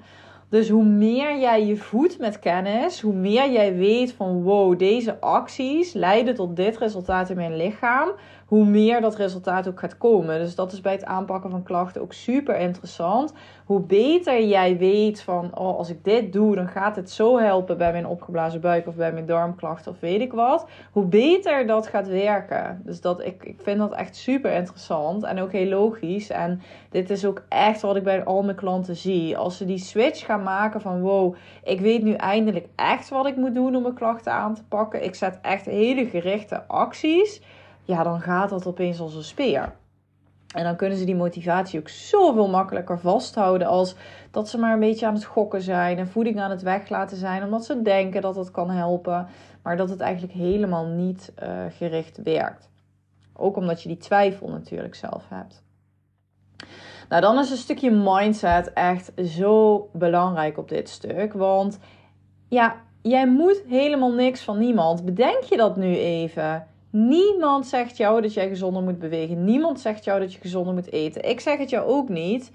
Dus 0.50 0.68
hoe 0.68 0.84
meer 0.84 1.38
jij 1.38 1.66
je 1.66 1.76
voedt 1.76 2.18
met 2.18 2.38
kennis, 2.38 3.00
hoe 3.00 3.14
meer 3.14 3.50
jij 3.50 3.76
weet 3.76 4.12
van 4.12 4.42
wow, 4.42 4.78
deze 4.78 5.20
acties 5.20 5.92
leiden 5.92 6.34
tot 6.34 6.56
dit 6.56 6.78
resultaat 6.78 7.30
in 7.30 7.36
mijn 7.36 7.56
lichaam, 7.56 8.08
hoe 8.46 8.64
meer 8.64 9.00
dat 9.00 9.16
resultaat 9.16 9.68
ook 9.68 9.80
gaat 9.80 9.98
komen. 9.98 10.38
Dus 10.38 10.54
dat 10.54 10.72
is 10.72 10.80
bij 10.80 10.92
het 10.92 11.04
aanpakken 11.04 11.50
van 11.50 11.62
klachten 11.62 12.02
ook 12.02 12.12
super 12.12 12.58
interessant. 12.58 13.32
Hoe 13.64 13.80
beter 13.80 14.44
jij 14.44 14.78
weet 14.78 15.22
van, 15.22 15.58
oh, 15.58 15.78
als 15.78 15.90
ik 15.90 16.04
dit 16.04 16.32
doe, 16.32 16.54
dan 16.54 16.68
gaat 16.68 16.96
het 16.96 17.10
zo 17.10 17.38
helpen 17.38 17.78
bij 17.78 17.92
mijn 17.92 18.06
opgeblazen 18.06 18.60
buik 18.60 18.86
of 18.86 18.94
bij 18.94 19.12
mijn 19.12 19.26
darmklachten 19.26 19.92
of 19.92 20.00
weet 20.00 20.20
ik 20.20 20.32
wat. 20.32 20.66
Hoe 20.92 21.04
beter 21.04 21.66
dat 21.66 21.86
gaat 21.86 22.08
werken. 22.08 22.82
Dus 22.84 23.00
dat, 23.00 23.20
ik, 23.24 23.44
ik 23.44 23.58
vind 23.62 23.78
dat 23.78 23.92
echt 23.92 24.16
super 24.16 24.52
interessant 24.52 25.24
en 25.24 25.40
ook 25.40 25.52
heel 25.52 25.68
logisch. 25.68 26.30
En 26.30 26.60
dit 26.90 27.10
is 27.10 27.24
ook 27.24 27.42
echt 27.48 27.80
wat 27.80 27.96
ik 27.96 28.02
bij 28.02 28.24
al 28.24 28.42
mijn 28.42 28.56
klanten 28.56 28.96
zie. 28.96 29.36
Als 29.36 29.56
ze 29.56 29.64
die 29.64 29.78
switch 29.78 30.24
gaan 30.24 30.39
maken 30.42 30.80
van, 30.80 31.00
wow, 31.00 31.34
ik 31.64 31.80
weet 31.80 32.02
nu 32.02 32.12
eindelijk 32.12 32.66
echt 32.76 33.08
wat 33.08 33.26
ik 33.26 33.36
moet 33.36 33.54
doen 33.54 33.76
om 33.76 33.82
mijn 33.82 33.94
klachten 33.94 34.32
aan 34.32 34.54
te 34.54 34.64
pakken. 34.64 35.04
Ik 35.04 35.14
zet 35.14 35.38
echt 35.42 35.64
hele 35.64 36.06
gerichte 36.06 36.66
acties 36.66 37.40
ja, 37.90 38.02
dan 38.02 38.20
gaat 38.20 38.50
dat 38.50 38.66
opeens 38.66 39.00
als 39.00 39.14
een 39.14 39.22
speer. 39.24 39.72
En 40.54 40.64
dan 40.64 40.76
kunnen 40.76 40.98
ze 40.98 41.04
die 41.04 41.16
motivatie 41.16 41.80
ook 41.80 41.88
zoveel 41.88 42.48
makkelijker 42.48 42.98
vasthouden 42.98 43.66
als 43.66 43.94
dat 44.30 44.48
ze 44.48 44.58
maar 44.58 44.72
een 44.72 44.80
beetje 44.80 45.06
aan 45.06 45.14
het 45.14 45.24
gokken 45.24 45.62
zijn 45.62 45.98
en 45.98 46.08
voeding 46.08 46.40
aan 46.40 46.50
het 46.50 46.62
weglaten 46.62 47.16
zijn, 47.16 47.44
omdat 47.44 47.64
ze 47.64 47.82
denken 47.82 48.22
dat 48.22 48.36
het 48.36 48.50
kan 48.50 48.70
helpen, 48.70 49.26
maar 49.62 49.76
dat 49.76 49.90
het 49.90 50.00
eigenlijk 50.00 50.32
helemaal 50.32 50.86
niet 50.86 51.32
uh, 51.42 51.64
gericht 51.68 52.22
werkt. 52.22 52.68
Ook 53.32 53.56
omdat 53.56 53.82
je 53.82 53.88
die 53.88 53.98
twijfel 53.98 54.48
natuurlijk 54.48 54.94
zelf 54.94 55.24
hebt. 55.28 55.62
Nou, 57.08 57.22
dan 57.22 57.38
is 57.38 57.50
een 57.50 57.56
stukje 57.56 57.90
mindset 57.90 58.72
echt 58.72 59.12
zo 59.24 59.88
belangrijk 59.92 60.58
op 60.58 60.68
dit 60.68 60.88
stuk. 60.88 61.32
Want 61.32 61.78
ja, 62.48 62.76
jij 63.02 63.28
moet 63.28 63.62
helemaal 63.68 64.12
niks 64.12 64.42
van 64.42 64.58
niemand. 64.58 65.04
Bedenk 65.04 65.42
je 65.42 65.56
dat 65.56 65.76
nu 65.76 65.96
even. 65.96 66.66
Niemand 66.90 67.66
zegt 67.66 67.96
jou 67.96 68.20
dat 68.20 68.34
jij 68.34 68.48
gezonder 68.48 68.82
moet 68.82 68.98
bewegen. 68.98 69.44
Niemand 69.44 69.80
zegt 69.80 70.04
jou 70.04 70.20
dat 70.20 70.32
je 70.32 70.40
gezonder 70.40 70.74
moet 70.74 70.92
eten. 70.92 71.28
Ik 71.28 71.40
zeg 71.40 71.58
het 71.58 71.70
jou 71.70 71.86
ook 71.86 72.08
niet. 72.08 72.52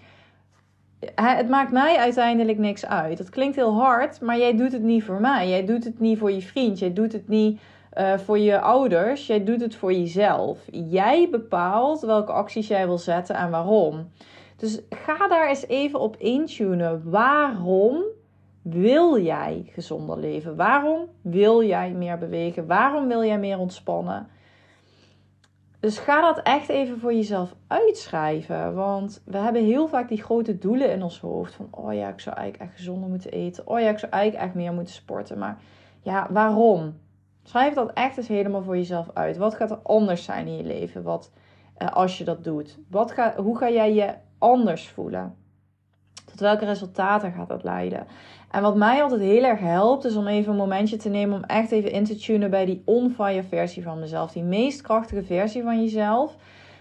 Het 1.15 1.49
maakt 1.49 1.71
mij 1.71 1.97
uiteindelijk 1.97 2.57
niks 2.57 2.85
uit. 2.85 3.17
Dat 3.17 3.29
klinkt 3.29 3.55
heel 3.55 3.73
hard, 3.73 4.21
maar 4.21 4.37
jij 4.37 4.55
doet 4.55 4.71
het 4.71 4.81
niet 4.81 5.03
voor 5.03 5.21
mij. 5.21 5.49
Jij 5.49 5.65
doet 5.65 5.83
het 5.83 5.99
niet 5.99 6.17
voor 6.17 6.31
je 6.31 6.41
vriend. 6.41 6.79
Jij 6.79 6.93
doet 6.93 7.11
het 7.11 7.27
niet 7.27 7.59
uh, 7.95 8.17
voor 8.17 8.37
je 8.37 8.59
ouders. 8.59 9.27
Jij 9.27 9.43
doet 9.43 9.61
het 9.61 9.75
voor 9.75 9.93
jezelf. 9.93 10.59
Jij 10.71 11.27
bepaalt 11.31 12.01
welke 12.01 12.31
acties 12.31 12.67
jij 12.67 12.85
wil 12.85 12.97
zetten 12.97 13.35
en 13.35 13.49
waarom. 13.49 14.09
Dus 14.55 14.81
ga 14.89 15.27
daar 15.27 15.49
eens 15.49 15.67
even 15.67 15.99
op 15.99 16.17
intunen. 16.17 17.09
Waarom 17.09 18.03
wil 18.61 19.21
jij 19.21 19.69
gezonder 19.71 20.17
leven? 20.17 20.55
Waarom 20.55 21.09
wil 21.21 21.63
jij 21.63 21.91
meer 21.91 22.17
bewegen? 22.17 22.67
Waarom 22.67 23.07
wil 23.07 23.23
jij 23.23 23.39
meer 23.39 23.57
ontspannen? 23.59 24.27
Dus 25.79 25.97
ga 25.97 26.21
dat 26.21 26.39
echt 26.43 26.69
even 26.69 26.99
voor 26.99 27.13
jezelf 27.13 27.55
uitschrijven. 27.67 28.75
Want 28.75 29.21
we 29.25 29.37
hebben 29.37 29.63
heel 29.63 29.87
vaak 29.87 30.09
die 30.09 30.23
grote 30.23 30.57
doelen 30.57 30.91
in 30.91 31.03
ons 31.03 31.19
hoofd. 31.19 31.53
Van, 31.53 31.67
oh 31.71 31.93
ja, 31.93 32.09
ik 32.09 32.19
zou 32.19 32.35
eigenlijk 32.35 32.69
echt 32.69 32.79
gezonder 32.79 33.09
moeten 33.09 33.31
eten. 33.31 33.67
Oh 33.67 33.79
ja, 33.79 33.89
ik 33.89 33.99
zou 33.99 34.11
eigenlijk 34.11 34.43
echt 34.43 34.55
meer 34.55 34.73
moeten 34.73 34.93
sporten. 34.93 35.37
Maar 35.37 35.57
ja, 36.01 36.27
waarom? 36.31 36.93
Schrijf 37.47 37.73
dat 37.73 37.93
echt 37.93 38.17
eens 38.17 38.27
helemaal 38.27 38.63
voor 38.63 38.77
jezelf 38.77 39.07
uit. 39.13 39.37
Wat 39.37 39.55
gaat 39.55 39.71
er 39.71 39.79
anders 39.83 40.23
zijn 40.23 40.47
in 40.47 40.57
je 40.57 40.63
leven 40.63 41.03
wat, 41.03 41.31
uh, 41.77 41.91
als 41.91 42.17
je 42.17 42.23
dat 42.23 42.43
doet? 42.43 42.77
Wat 42.89 43.13
hoe 43.35 43.57
ga 43.57 43.69
jij 43.69 43.93
je 43.93 44.13
anders 44.37 44.87
voelen? 44.87 45.35
Tot 46.25 46.39
welke 46.39 46.65
resultaten 46.65 47.31
gaat 47.31 47.47
dat 47.47 47.63
leiden? 47.63 48.07
En 48.51 48.61
wat 48.61 48.75
mij 48.75 49.03
altijd 49.03 49.21
heel 49.21 49.43
erg 49.43 49.59
helpt, 49.59 50.05
is 50.05 50.15
om 50.15 50.27
even 50.27 50.51
een 50.51 50.57
momentje 50.57 50.97
te 50.97 51.09
nemen 51.09 51.37
om 51.37 51.43
echt 51.43 51.71
even 51.71 51.91
in 51.91 52.03
te 52.03 52.15
tunen 52.15 52.49
bij 52.49 52.65
die 52.65 52.81
on-fire 52.85 53.43
versie 53.43 53.83
van 53.83 53.99
mezelf. 53.99 54.31
Die 54.31 54.43
meest 54.43 54.81
krachtige 54.81 55.23
versie 55.23 55.63
van 55.63 55.81
jezelf. 55.81 56.35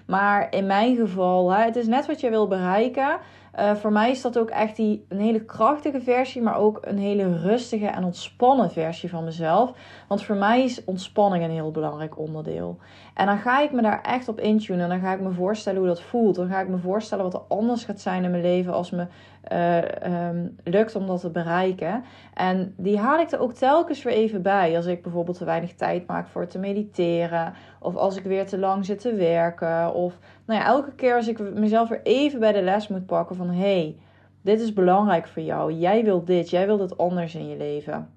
Maar 0.06 0.46
in 0.50 0.66
mijn 0.66 0.96
geval, 0.96 1.50
hè, 1.50 1.64
het 1.64 1.76
is 1.76 1.86
net 1.86 2.06
wat 2.06 2.20
je 2.20 2.30
wil 2.30 2.48
bereiken. 2.48 3.18
Uh, 3.58 3.74
voor 3.74 3.92
mij 3.92 4.10
is 4.10 4.22
dat 4.22 4.38
ook 4.38 4.50
echt 4.50 4.76
die, 4.76 5.04
een 5.08 5.20
hele 5.20 5.44
krachtige 5.44 6.00
versie, 6.00 6.42
maar 6.42 6.56
ook 6.56 6.78
een 6.80 6.98
hele 6.98 7.38
rustige 7.38 7.86
en 7.86 8.04
ontspannen 8.04 8.70
versie 8.70 9.08
van 9.08 9.24
mezelf. 9.24 9.72
Want 10.14 10.26
voor 10.26 10.36
mij 10.36 10.64
is 10.64 10.84
ontspanning 10.84 11.44
een 11.44 11.50
heel 11.50 11.70
belangrijk 11.70 12.18
onderdeel. 12.18 12.78
En 13.14 13.26
dan 13.26 13.38
ga 13.38 13.60
ik 13.60 13.72
me 13.72 13.82
daar 13.82 14.02
echt 14.02 14.28
op 14.28 14.40
intunen. 14.40 14.88
Dan 14.88 15.00
ga 15.00 15.12
ik 15.12 15.20
me 15.20 15.30
voorstellen 15.30 15.78
hoe 15.78 15.88
dat 15.88 16.02
voelt. 16.02 16.34
Dan 16.34 16.48
ga 16.48 16.60
ik 16.60 16.68
me 16.68 16.78
voorstellen 16.78 17.24
wat 17.24 17.34
er 17.34 17.42
anders 17.48 17.84
gaat 17.84 18.00
zijn 18.00 18.24
in 18.24 18.30
mijn 18.30 18.42
leven 18.42 18.72
als 18.72 18.90
me 18.90 19.06
uh, 19.52 20.28
um, 20.28 20.56
lukt 20.64 20.96
om 20.96 21.06
dat 21.06 21.20
te 21.20 21.30
bereiken. 21.30 22.04
En 22.34 22.74
die 22.76 22.98
haal 22.98 23.18
ik 23.18 23.30
er 23.30 23.40
ook 23.40 23.52
telkens 23.52 24.02
weer 24.02 24.12
even 24.12 24.42
bij. 24.42 24.76
Als 24.76 24.86
ik 24.86 25.02
bijvoorbeeld 25.02 25.38
te 25.38 25.44
weinig 25.44 25.74
tijd 25.74 26.06
maak 26.06 26.28
voor 26.28 26.46
te 26.46 26.58
mediteren. 26.58 27.54
Of 27.80 27.96
als 27.96 28.16
ik 28.16 28.24
weer 28.24 28.46
te 28.46 28.58
lang 28.58 28.84
zit 28.84 29.00
te 29.00 29.14
werken. 29.14 29.94
Of 29.94 30.18
nou 30.46 30.60
ja, 30.60 30.66
elke 30.66 30.92
keer 30.94 31.14
als 31.14 31.28
ik 31.28 31.54
mezelf 31.54 31.88
weer 31.88 32.02
even 32.02 32.40
bij 32.40 32.52
de 32.52 32.62
les 32.62 32.88
moet 32.88 33.06
pakken 33.06 33.36
van... 33.36 33.50
hey, 33.50 33.96
dit 34.42 34.60
is 34.60 34.72
belangrijk 34.72 35.26
voor 35.26 35.42
jou. 35.42 35.72
Jij 35.72 36.04
wilt 36.04 36.26
dit. 36.26 36.50
Jij 36.50 36.66
wilt 36.66 36.80
het 36.80 36.98
anders 36.98 37.34
in 37.34 37.48
je 37.48 37.56
leven. 37.56 38.13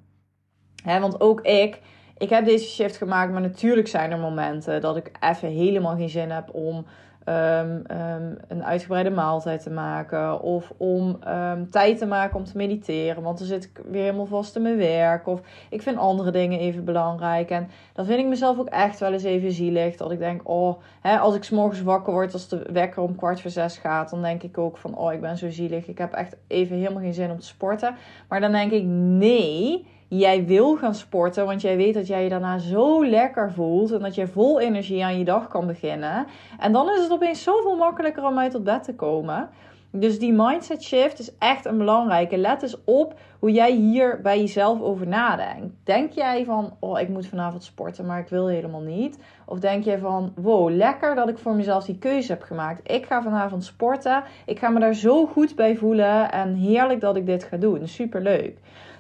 Want 0.88 1.22
ook 1.22 1.42
ik 1.42 1.80
ik 2.18 2.30
heb 2.30 2.46
deze 2.46 2.66
shift 2.66 2.98
gemaakt, 2.98 3.32
maar 3.32 3.42
natuurlijk 3.42 3.88
zijn 3.88 4.12
er 4.12 4.20
momenten 4.20 4.82
dat 4.82 4.98
ik 4.98 5.12
even 5.20 5.50
helemaal 5.50 5.96
geen 5.96 6.10
zin 6.10 6.30
heb 6.30 6.50
om 6.54 6.86
um, 7.26 7.84
um, 7.92 8.38
een 8.48 8.64
uitgebreide 8.64 9.10
maaltijd 9.10 9.64
te 9.64 9.70
maken. 9.70 10.42
Of 10.42 10.74
om 10.78 11.20
um, 11.28 11.70
tijd 11.70 11.98
te 11.98 12.06
maken 12.06 12.38
om 12.38 12.44
te 12.44 12.58
mediteren. 12.58 13.24
Want 13.24 13.38
dan 13.38 13.48
zit 13.48 13.64
ik 13.64 13.82
weer 13.92 14.02
helemaal 14.02 14.26
vast 14.26 14.56
in 14.56 14.62
mijn 14.62 14.78
werk. 14.78 15.28
Of 15.28 15.42
ik 15.70 15.82
vind 15.82 15.98
andere 15.98 16.32
dingen 16.32 16.60
even 16.60 16.86
belangrijk. 16.86 17.50
En 17.50 17.70
dan 17.94 18.06
vind 18.06 18.20
ik 18.20 18.28
mezelf 18.28 18.60
ook 18.60 18.70
echt 18.70 19.00
wel 19.00 19.14
eens 19.14 19.24
even 19.24 19.52
zielig. 19.52 19.96
Dat 19.96 20.12
ik 20.12 20.20
denk, 20.20 20.42
oh, 20.44 20.82
als 21.20 21.36
ik 21.36 21.44
s'morgens 21.44 21.82
wakker 21.82 22.14
word, 22.14 22.34
als 22.34 22.48
de 22.48 22.66
wekker 22.72 23.02
om 23.02 23.16
kwart 23.16 23.42
voor 23.42 23.52
zes 23.52 23.78
gaat. 23.78 24.10
Dan 24.10 24.22
denk 24.22 24.44
ik 24.44 24.58
ook 24.58 24.78
van, 24.78 24.98
oh, 24.98 25.14
ik 25.14 25.22
ben 25.22 25.38
zo 25.38 25.50
zielig. 25.50 25.88
Ik 25.88 25.98
heb 25.98 26.14
echt 26.14 26.36
even 26.48 26.78
helemaal 26.78 27.02
geen 27.02 27.14
zin 27.14 27.32
om 27.32 27.40
te 27.40 27.46
sporten. 27.46 27.96
Maar 28.28 28.42
dan 28.42 28.52
denk 28.52 28.72
ik, 28.72 28.84
nee 28.84 29.86
jij 30.08 30.46
wil 30.46 30.76
gaan 30.76 30.96
sporten, 30.96 31.46
want 31.46 31.62
jij 31.62 31.78
weet 31.78 31.94
dat 31.94 32.08
jij 32.08 32.24
je 32.24 32.30
daarna 32.30 32.58
zo 32.58 33.06
lekker 33.06 33.52
voelt 33.52 33.92
en 33.92 34.00
dat 34.00 34.16
jij 34.16 34.28
vol 34.28 34.60
energie 34.60 35.04
aan 35.04 35.18
je 35.18 35.26
dag 35.26 35.48
kan 35.48 35.68
beginnen. 35.68 36.26
En 36.60 36.72
dan 36.72 36.90
is 36.90 37.02
het 37.02 37.12
opeens 37.12 37.44
zoveel 37.44 37.76
makkelijker 37.76 38.26
om 38.26 38.40
uit 38.40 38.52
tot 38.52 38.64
bed 38.64 38.84
te 38.84 38.96
komen. 38.96 39.50
Dus 39.92 40.20
die 40.20 40.34
mindset 40.34 40.84
shift 40.84 41.20
is 41.20 41.38
echt 41.38 41.66
een 41.66 41.78
belangrijke. 41.78 42.38
Let 42.38 42.62
eens 42.62 42.78
op 42.84 43.20
hoe 43.40 43.52
jij 43.52 43.72
hier 43.72 44.22
bij 44.22 44.40
jezelf 44.40 44.82
over 44.82 45.08
nadenkt. 45.08 45.76
Denk 45.84 46.12
jij 46.12 46.46
van, 46.46 46.76
oh, 46.80 47.00
ik 47.00 47.10
moet 47.10 47.28
vanavond 47.28 47.64
sporten, 47.64 48.06
maar 48.06 48.20
ik 48.20 48.28
wil 48.28 48.48
helemaal 48.48 48.82
niet? 48.82 49.20
Of 49.46 49.60
denk 49.60 49.84
jij 49.84 49.98
van, 49.98 50.34
wow, 50.36 50.70
lekker 50.70 51.16
dat 51.16 51.30
ik 51.30 51.38
voor 51.38 51.56
mezelf 51.56 51.86
die 51.86 51.98
keuze 51.98 52.32
heb 52.32 52.42
gemaakt. 52.42 52.92
Ik 52.92 53.06
ga 53.06 53.22
vanavond 53.22 53.64
sporten. 53.64 54.24
Ik 54.46 54.60
ga 54.60 54.70
me 54.70 54.80
daar 54.80 54.94
zo 54.94 55.26
goed 55.26 55.56
bij 55.56 55.78
voelen. 55.78 56.32
En 56.32 56.54
heerlijk 56.54 57.02
dat 57.02 57.16
ik 57.16 57.26
dit 57.26 57.44
ga 57.44 57.58
doen. 57.58 57.88
Super 57.88 58.22
leuk. 58.22 58.58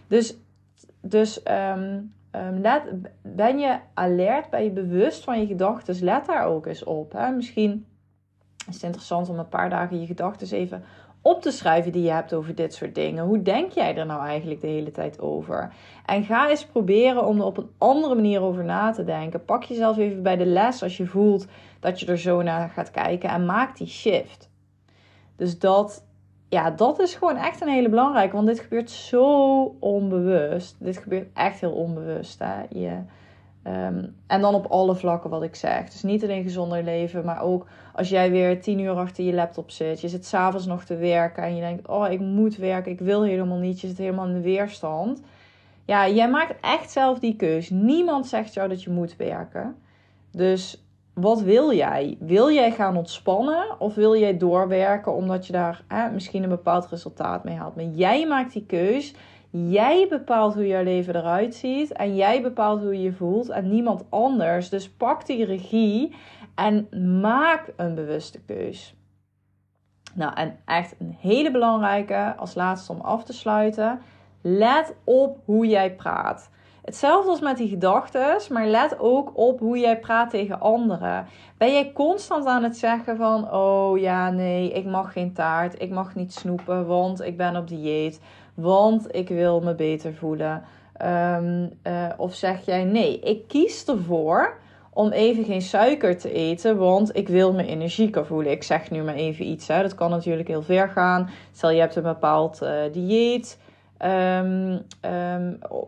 Dus 0.08 0.38
dus 1.02 1.42
um, 1.46 2.14
ben 3.22 3.60
je 3.60 3.80
alert, 3.94 4.50
ben 4.50 4.64
je 4.64 4.72
bewust 4.72 5.24
van 5.24 5.40
je 5.40 5.46
gedachten, 5.46 6.04
let 6.04 6.26
daar 6.26 6.46
ook 6.46 6.66
eens 6.66 6.84
op. 6.84 7.12
Hè? 7.12 7.32
Misschien 7.32 7.86
is 8.68 8.74
het 8.74 8.84
interessant 8.84 9.30
om 9.30 9.40
een 9.40 9.50
paar 9.50 9.70
dagen 9.70 10.00
je 10.00 10.06
gedachten 10.06 10.58
even 10.58 10.84
op 11.22 11.42
te 11.42 11.52
schrijven 11.52 11.92
die 11.92 12.04
je 12.04 12.12
hebt 12.12 12.34
over 12.34 12.56
dit 12.56 12.74
soort 12.74 12.96
dingen. 12.96 13.26
Hoe 13.26 13.42
denk 13.42 13.72
jij 13.72 13.98
er 13.98 14.06
nou 14.06 14.26
eigenlijk 14.26 14.62
de 14.62 14.68
hele 14.68 14.92
tijd 14.92 15.20
over? 15.20 15.74
En 16.06 16.24
ga 16.24 16.50
eens 16.50 16.66
proberen 16.66 17.26
om 17.26 17.40
er 17.40 17.46
op 17.46 17.58
een 17.58 17.70
andere 17.78 18.16
manier 18.16 18.42
over 18.42 18.64
na 18.64 18.92
te 18.92 19.04
denken. 19.04 19.46
Pak 19.46 19.64
jezelf 19.64 19.98
even 19.98 20.24
bij 20.24 20.36
de 20.36 20.46
les 20.46 20.84
als 20.84 20.98
je 20.98 21.06
voelt 21.06 21.48
dat 21.80 22.00
je 22.00 22.06
er 22.06 22.18
zo 22.18 22.42
naar 22.42 22.70
gaat 22.70 22.92
kijken 22.92 23.30
en 23.30 23.46
maak 23.46 23.78
die 23.78 23.88
shift. 23.88 24.50
Dus 25.36 25.60
dat 25.60 26.07
ja, 26.50 26.72
dat 26.72 27.00
is 27.00 27.16
gewoon 27.16 27.38
echt 27.38 27.62
een 27.62 27.68
hele 27.68 27.90
belangrijke. 27.90 28.36
Want 28.36 28.48
dit 28.48 28.60
gebeurt 28.60 28.92
zo 28.92 29.64
onbewust. 29.80 30.76
Dit 30.80 30.98
gebeurt 30.98 31.28
echt 31.34 31.60
heel 31.60 31.72
onbewust. 31.72 32.40
Hè? 32.40 32.62
Je, 32.70 33.00
ehm, 33.64 34.06
en 34.28 34.42
dan 34.42 34.56
op 34.56 34.66
alle 34.66 34.96
vlakken 34.96 35.30
wat 35.30 35.44
ik 35.44 35.56
zeg. 35.56 35.90
Dus 35.90 36.04
niet 36.04 36.24
alleen 36.24 36.44
gezonder 36.44 36.84
leven, 36.84 37.26
maar 37.26 37.42
ook 37.42 37.66
als 37.94 38.10
jij 38.10 38.32
weer 38.32 38.62
tien 38.62 38.80
uur 38.80 38.92
achter 38.92 39.24
je 39.24 39.34
laptop 39.34 39.72
zit. 39.72 40.02
Je 40.02 40.08
zit 40.08 40.26
s'avonds 40.26 40.66
nog 40.66 40.84
te 40.84 40.96
werken 40.96 41.44
en 41.44 41.56
je 41.56 41.62
denkt: 41.62 41.88
Oh, 41.88 42.12
ik 42.12 42.20
moet 42.20 42.56
werken, 42.56 42.92
ik 42.92 43.00
wil 43.00 43.24
helemaal 43.24 43.58
niet. 43.58 43.82
Je 43.82 43.88
zit 43.88 43.98
helemaal 43.98 44.28
in 44.28 44.34
de 44.34 44.42
weerstand. 44.42 45.22
Ja, 45.86 46.10
jij 46.10 46.30
maakt 46.30 46.56
echt 46.62 46.92
zelf 46.92 47.20
die 47.20 47.36
keus. 47.36 47.70
Niemand 47.70 48.28
zegt 48.28 48.54
jou 48.54 48.70
dat 48.70 48.84
je 48.84 48.90
moet 48.90 49.16
werken. 49.16 49.76
Dus 50.32 50.87
wat 51.20 51.42
wil 51.42 51.74
jij? 51.74 52.18
Wil 52.20 52.52
jij 52.52 52.72
gaan 52.72 52.98
ontspannen 52.98 53.80
of 53.80 53.96
wil 53.96 54.16
jij 54.16 54.38
doorwerken 54.38 55.14
omdat 55.14 55.48
je 55.48 55.54
daar 55.54 55.84
hè, 55.88 56.12
misschien 56.12 56.44
een 56.44 56.50
bepaald 56.50 56.88
resultaat 56.88 57.44
mee 57.44 57.56
haalt? 57.56 57.76
Maar 57.76 57.86
jij 57.86 58.28
maakt 58.28 58.54
die 58.54 58.66
keus. 58.66 59.14
Jij 59.50 60.06
bepaalt 60.10 60.54
hoe 60.54 60.68
jouw 60.68 60.84
leven 60.84 61.16
eruit 61.16 61.56
ziet 61.56 61.92
en 61.92 62.16
jij 62.16 62.42
bepaalt 62.42 62.82
hoe 62.82 62.94
je 62.94 63.02
je 63.02 63.14
voelt 63.14 63.50
en 63.50 63.70
niemand 63.70 64.04
anders. 64.10 64.70
Dus 64.70 64.90
pak 64.90 65.26
die 65.26 65.46
regie 65.46 66.16
en 66.56 66.88
maak 67.22 67.74
een 67.76 67.96
bewuste 67.96 68.40
keus. 68.46 68.96
Nou, 70.14 70.34
en 70.34 70.60
echt 70.66 70.96
een 71.00 71.16
hele 71.20 71.52
belangrijke 71.52 72.36
als 72.36 72.56
laatste 72.56 72.92
om 72.92 73.00
af 73.00 73.24
te 73.24 73.34
sluiten. 73.34 74.00
Let 74.42 74.96
op 75.04 75.40
hoe 75.46 75.68
jij 75.68 75.96
praat. 75.96 76.50
Hetzelfde 76.88 77.30
als 77.30 77.40
met 77.40 77.58
die 77.58 77.70
gedachten, 77.70 78.38
maar 78.50 78.68
let 78.68 79.00
ook 79.00 79.32
op 79.34 79.60
hoe 79.60 79.80
jij 79.80 80.00
praat 80.00 80.30
tegen 80.30 80.60
anderen. 80.60 81.28
Ben 81.58 81.72
jij 81.72 81.92
constant 81.92 82.46
aan 82.46 82.64
het 82.64 82.78
zeggen 82.78 83.18
van: 83.18 83.52
Oh 83.52 84.00
ja, 84.00 84.32
nee, 84.32 84.72
ik 84.72 84.86
mag 84.86 85.14
geen 85.14 85.34
taart, 85.34 85.82
ik 85.82 85.90
mag 85.90 86.16
niet 86.16 86.34
snoepen, 86.34 86.86
want 86.86 87.22
ik 87.22 87.38
ben 87.38 87.56
op 87.56 87.68
dieet, 87.68 88.22
want 88.54 89.16
ik 89.16 89.30
wil 89.30 89.62
me 89.62 89.76
beter 89.76 90.14
voelen? 90.14 90.64
Um, 91.02 91.72
uh, 91.84 92.10
of 92.18 92.36
zeg 92.36 92.66
jij: 92.66 92.84
Nee, 92.84 93.20
ik 93.20 93.48
kies 93.48 93.86
ervoor 93.86 94.58
om 94.94 95.12
even 95.12 95.44
geen 95.44 95.62
suiker 95.62 96.18
te 96.18 96.32
eten, 96.32 96.78
want 96.78 97.16
ik 97.16 97.28
wil 97.28 97.54
me 97.54 97.66
energieker 97.66 98.26
voelen. 98.26 98.52
Ik 98.52 98.64
zeg 98.64 98.92
nu 98.92 99.04
maar 99.04 99.16
even 99.16 99.46
iets, 99.46 99.68
hè. 99.68 99.82
dat 99.82 99.96
kan 99.96 100.10
natuurlijk 100.10 100.48
heel 100.48 100.64
ver 100.64 100.90
gaan. 100.90 101.30
Stel 101.52 101.70
je 101.70 101.80
hebt 101.80 101.96
een 101.96 102.04
bepaald 102.04 102.60
uh, 102.64 102.70
dieet. 102.92 103.58
Um, 104.06 104.86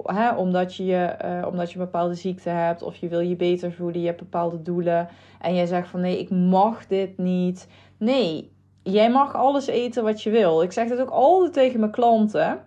hè, 0.04 0.36
omdat, 0.36 0.76
je, 0.76 1.16
uh, 1.26 1.48
omdat 1.48 1.72
je 1.72 1.80
een 1.80 1.86
bepaalde 1.86 2.14
ziekte 2.14 2.50
hebt 2.50 2.82
of 2.82 2.96
je 2.96 3.08
wil 3.08 3.20
je 3.20 3.36
beter 3.36 3.72
voelen, 3.72 4.02
je 4.02 4.08
hebt 4.08 4.20
bepaalde 4.20 4.62
doelen 4.62 5.08
en 5.42 5.56
jij 5.56 5.66
zegt 5.66 5.88
van 5.88 6.02
nee, 6.02 6.20
ik 6.20 6.30
mag 6.30 6.88
dit 6.88 7.18
niet. 7.18 7.68
Nee, 7.98 8.52
jij 8.84 9.12
mag 9.12 9.36
alles 9.36 9.68
eten 9.68 10.04
wat 10.04 10.22
je 10.22 10.30
wil. 10.30 10.62
Ik 10.62 10.72
zeg 10.72 10.90
dat 10.90 11.00
ook 11.00 11.10
altijd 11.10 11.54
tegen 11.54 11.80
mijn 11.80 11.92
klanten 11.92 12.62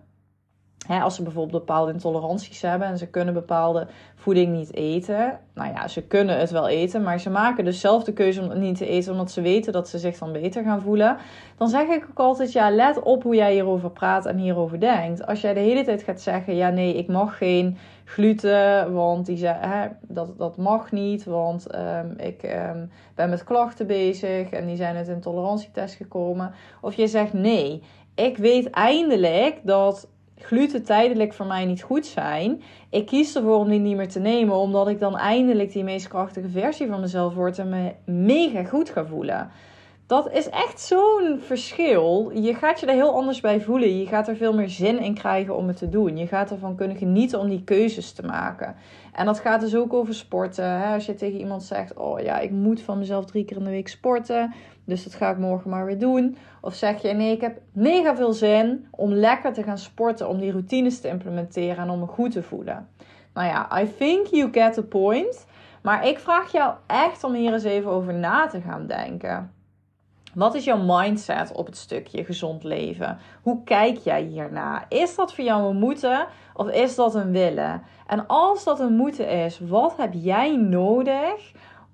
als 1.01 1.15
ze 1.15 1.23
bijvoorbeeld 1.23 1.65
bepaalde 1.65 1.93
intoleranties 1.93 2.63
hebben 2.63 2.89
en 2.89 2.99
ze 2.99 3.07
kunnen 3.07 3.35
bepaalde 3.35 3.87
voeding 4.15 4.53
niet 4.53 4.75
eten. 4.75 5.39
Nou 5.55 5.73
ja, 5.73 5.89
ze 5.89 6.03
kunnen 6.03 6.39
het 6.39 6.51
wel 6.51 6.69
eten, 6.69 7.03
maar 7.03 7.21
ze 7.21 7.31
maken 7.31 7.65
dus 7.65 7.81
zelf 7.81 8.05
de 8.05 8.13
keuze 8.13 8.41
om 8.43 8.49
het 8.49 8.59
niet 8.59 8.77
te 8.77 8.87
eten 8.87 9.13
omdat 9.13 9.31
ze 9.31 9.41
weten 9.41 9.73
dat 9.73 9.89
ze 9.89 9.99
zich 9.99 10.19
dan 10.19 10.33
beter 10.33 10.63
gaan 10.63 10.81
voelen. 10.81 11.17
Dan 11.57 11.69
zeg 11.69 11.89
ik 11.89 12.07
ook 12.11 12.19
altijd, 12.19 12.53
ja, 12.53 12.71
let 12.71 13.03
op 13.03 13.23
hoe 13.23 13.35
jij 13.35 13.53
hierover 13.53 13.91
praat 13.91 14.27
en 14.27 14.39
hierover 14.39 14.81
denkt. 14.81 15.27
Als 15.27 15.41
jij 15.41 15.55
de 15.55 15.61
hele 15.61 15.85
tijd 15.85 16.03
gaat 16.03 16.21
zeggen, 16.21 16.55
ja 16.55 16.69
nee, 16.71 16.95
ik 16.95 17.09
mag 17.09 17.37
geen 17.39 17.77
gluten, 18.05 18.93
want 18.93 19.27
die 19.27 19.47
hè, 19.47 19.89
dat, 20.01 20.39
dat 20.39 20.57
mag 20.57 20.93
niet, 20.93 21.25
want 21.25 21.67
ehm, 21.67 22.11
ik 22.17 22.43
um, 22.43 22.91
ben 23.15 23.31
met 23.31 23.45
klachten 23.45 23.87
bezig 23.87 24.51
en 24.51 24.67
die 24.67 24.77
zijn 24.77 24.97
uit 24.97 25.09
intolerantietest 25.09 25.95
gekomen. 25.95 26.55
Of 26.81 26.95
je 26.95 27.07
zegt, 27.07 27.33
nee, 27.33 27.83
ik 28.15 28.37
weet 28.37 28.71
eindelijk 28.71 29.61
dat 29.63 30.09
gluten 30.45 30.85
tijdelijk 30.85 31.33
voor 31.33 31.47
mij 31.47 31.65
niet 31.65 31.83
goed 31.83 32.07
zijn. 32.07 32.63
Ik 32.91 33.07
kies 33.07 33.37
ervoor 33.37 33.57
om 33.57 33.69
die 33.69 33.81
niet 33.81 33.97
meer 33.97 34.09
te 34.09 34.21
nemen, 34.21 34.57
omdat 34.57 34.89
ik 34.89 35.01
dan 35.01 35.17
eindelijk 35.17 35.73
die 35.73 35.85
meest 35.85 36.09
krachtige 36.09 36.49
versie 36.49 36.87
van 36.87 37.01
mezelf 37.01 37.35
word 37.35 37.59
en 37.59 37.69
me 37.69 37.93
mega 38.05 38.65
goed 38.65 38.91
ga 38.91 39.05
voelen. 39.05 39.51
Dat 40.07 40.33
is 40.33 40.49
echt 40.49 40.81
zo'n 40.81 41.39
verschil. 41.41 42.31
Je 42.35 42.55
gaat 42.55 42.81
je 42.81 42.87
er 42.87 42.95
heel 42.95 43.15
anders 43.15 43.41
bij 43.41 43.61
voelen. 43.61 43.99
Je 43.99 44.07
gaat 44.07 44.29
er 44.29 44.37
veel 44.37 44.55
meer 44.55 44.69
zin 44.69 44.99
in 44.99 45.15
krijgen 45.15 45.57
om 45.57 45.69
het 45.69 45.77
te 45.77 45.89
doen. 45.89 46.17
Je 46.17 46.27
gaat 46.27 46.51
ervan 46.51 46.77
kunnen 46.77 46.97
genieten 46.97 47.39
om 47.39 47.49
die 47.49 47.65
keuzes 47.65 48.13
te 48.13 48.23
maken. 48.23 48.75
En 49.13 49.27
dat 49.27 49.41
gaat 49.41 49.61
dus 49.61 49.77
ook 49.77 49.93
over 49.93 50.15
sporten. 50.15 50.93
Als 50.93 51.07
je 51.07 51.15
tegen 51.15 51.39
iemand 51.39 51.63
zegt: 51.63 51.95
Oh 51.95 52.21
ja, 52.21 52.39
ik 52.39 52.51
moet 52.51 52.83
van 52.83 52.99
mezelf 52.99 53.25
drie 53.25 53.45
keer 53.45 53.57
in 53.57 53.65
de 53.65 53.71
week 53.71 53.89
sporten. 53.89 54.55
Dus 54.85 55.05
dat 55.05 55.15
ga 55.15 55.31
ik 55.31 55.39
morgen 55.39 55.71
maar 55.71 55.87
weer 55.87 55.99
doen. 55.99 56.37
Of 56.61 56.75
zeg 56.75 57.03
je: 57.03 57.13
Nee, 57.13 57.33
ik 57.33 57.41
heb 57.41 57.61
mega 57.73 58.17
veel 58.17 58.33
zin 58.33 58.87
om 58.91 59.13
lekker 59.13 59.53
te 59.53 59.63
gaan 59.63 59.79
sporten. 59.79 60.29
Om 60.29 60.39
die 60.39 60.51
routines 60.51 61.01
te 61.01 61.09
implementeren 61.09 61.77
en 61.77 61.91
om 61.91 61.99
me 61.99 62.07
goed 62.07 62.33
te 62.33 62.43
voelen. 62.43 62.89
Nou 63.35 63.47
ja, 63.47 63.81
I 63.81 63.95
think 63.99 64.27
you 64.27 64.49
get 64.53 64.75
the 64.75 64.83
point. 64.83 65.47
Maar 65.83 66.07
ik 66.07 66.19
vraag 66.19 66.53
jou 66.53 66.75
echt 66.87 67.25
om 67.25 67.35
hier 67.35 67.53
eens 67.53 67.65
even 67.65 67.91
over 67.91 68.15
na 68.15 68.47
te 68.47 68.61
gaan 68.61 68.87
denken. 68.87 69.53
Wat 70.35 70.55
is 70.55 70.65
jouw 70.65 70.83
mindset 70.83 71.53
op 71.53 71.67
het 71.67 71.77
stukje 71.77 72.25
gezond 72.25 72.65
leven? 72.65 73.19
Hoe 73.43 73.65
kijk 73.65 73.99
jij 73.99 74.23
hierna? 74.23 74.85
Is 74.89 75.15
dat 75.15 75.35
voor 75.35 75.45
jou 75.45 75.71
een 75.71 75.77
moeten 75.77 76.27
of 76.55 76.69
is 76.69 76.95
dat 76.95 77.15
een 77.15 77.33
willen? 77.33 77.83
En 78.07 78.27
als 78.27 78.65
dat 78.65 78.81
een 78.81 78.97
moeten 78.97 79.29
is, 79.29 79.61
wat 79.61 79.97
heb 79.97 80.13
jij 80.13 80.57
nodig 80.57 81.53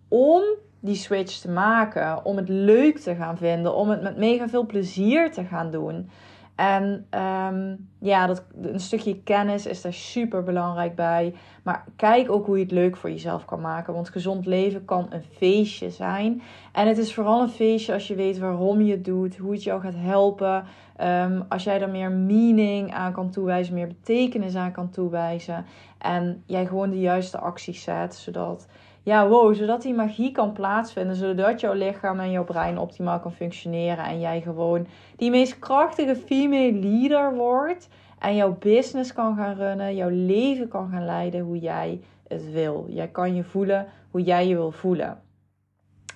om 0.08 0.42
die 0.80 0.94
switch 0.94 1.38
te 1.38 1.50
maken? 1.50 2.24
Om 2.24 2.36
het 2.36 2.48
leuk 2.48 2.98
te 2.98 3.14
gaan 3.14 3.36
vinden, 3.36 3.74
om 3.74 3.88
het 3.88 4.02
met 4.02 4.16
mega 4.16 4.48
veel 4.48 4.66
plezier 4.66 5.32
te 5.32 5.44
gaan 5.44 5.70
doen? 5.70 6.10
En 6.58 7.06
ehm, 7.10 7.74
ja, 7.98 8.26
dat, 8.26 8.42
een 8.62 8.80
stukje 8.80 9.22
kennis 9.22 9.66
is 9.66 9.82
daar 9.82 9.92
super 9.92 10.42
belangrijk 10.42 10.94
bij. 10.94 11.34
Maar 11.62 11.84
kijk 11.96 12.30
ook 12.30 12.46
hoe 12.46 12.56
je 12.56 12.62
het 12.62 12.72
leuk 12.72 12.96
voor 12.96 13.10
jezelf 13.10 13.44
kan 13.44 13.60
maken. 13.60 13.94
Want 13.94 14.08
gezond 14.08 14.46
leven 14.46 14.84
kan 14.84 15.06
een 15.10 15.22
feestje 15.22 15.90
zijn. 15.90 16.42
En 16.72 16.88
het 16.88 16.98
is 16.98 17.14
vooral 17.14 17.42
een 17.42 17.48
feestje 17.48 17.92
als 17.92 18.08
je 18.08 18.14
weet 18.14 18.38
waarom 18.38 18.80
je 18.80 18.92
het 18.92 19.04
doet, 19.04 19.36
hoe 19.36 19.52
het 19.52 19.62
jou 19.62 19.80
gaat 19.80 19.94
helpen. 19.96 20.64
Ehm, 20.96 21.42
als 21.48 21.64
jij 21.64 21.80
er 21.80 21.90
meer 21.90 22.10
meaning 22.10 22.94
aan 22.94 23.12
kan 23.12 23.30
toewijzen, 23.30 23.74
meer 23.74 23.86
betekenis 23.86 24.54
aan 24.54 24.72
kan 24.72 24.90
toewijzen. 24.90 25.66
En 25.98 26.42
jij 26.46 26.66
gewoon 26.66 26.90
de 26.90 27.00
juiste 27.00 27.38
acties 27.38 27.82
zet, 27.82 28.14
zodat 28.14 28.66
ja, 29.08 29.28
wow, 29.28 29.54
zodat 29.54 29.82
die 29.82 29.94
magie 29.94 30.32
kan 30.32 30.52
plaatsvinden, 30.52 31.16
zodat 31.16 31.60
jouw 31.60 31.72
lichaam 31.72 32.20
en 32.20 32.30
jouw 32.30 32.44
brein 32.44 32.78
optimaal 32.78 33.20
kan 33.20 33.32
functioneren 33.32 34.04
en 34.04 34.20
jij 34.20 34.40
gewoon 34.40 34.86
die 35.16 35.30
meest 35.30 35.58
krachtige 35.58 36.16
female 36.16 36.72
leader 36.72 37.34
wordt 37.34 37.88
en 38.18 38.36
jouw 38.36 38.56
business 38.58 39.12
kan 39.12 39.36
gaan 39.36 39.54
runnen, 39.54 39.94
jouw 39.94 40.08
leven 40.10 40.68
kan 40.68 40.90
gaan 40.90 41.04
leiden 41.04 41.40
hoe 41.40 41.58
jij 41.58 42.00
het 42.28 42.52
wil. 42.52 42.86
Jij 42.88 43.08
kan 43.08 43.34
je 43.34 43.44
voelen 43.44 43.86
hoe 44.10 44.22
jij 44.22 44.46
je 44.48 44.54
wil 44.54 44.70
voelen. 44.70 45.18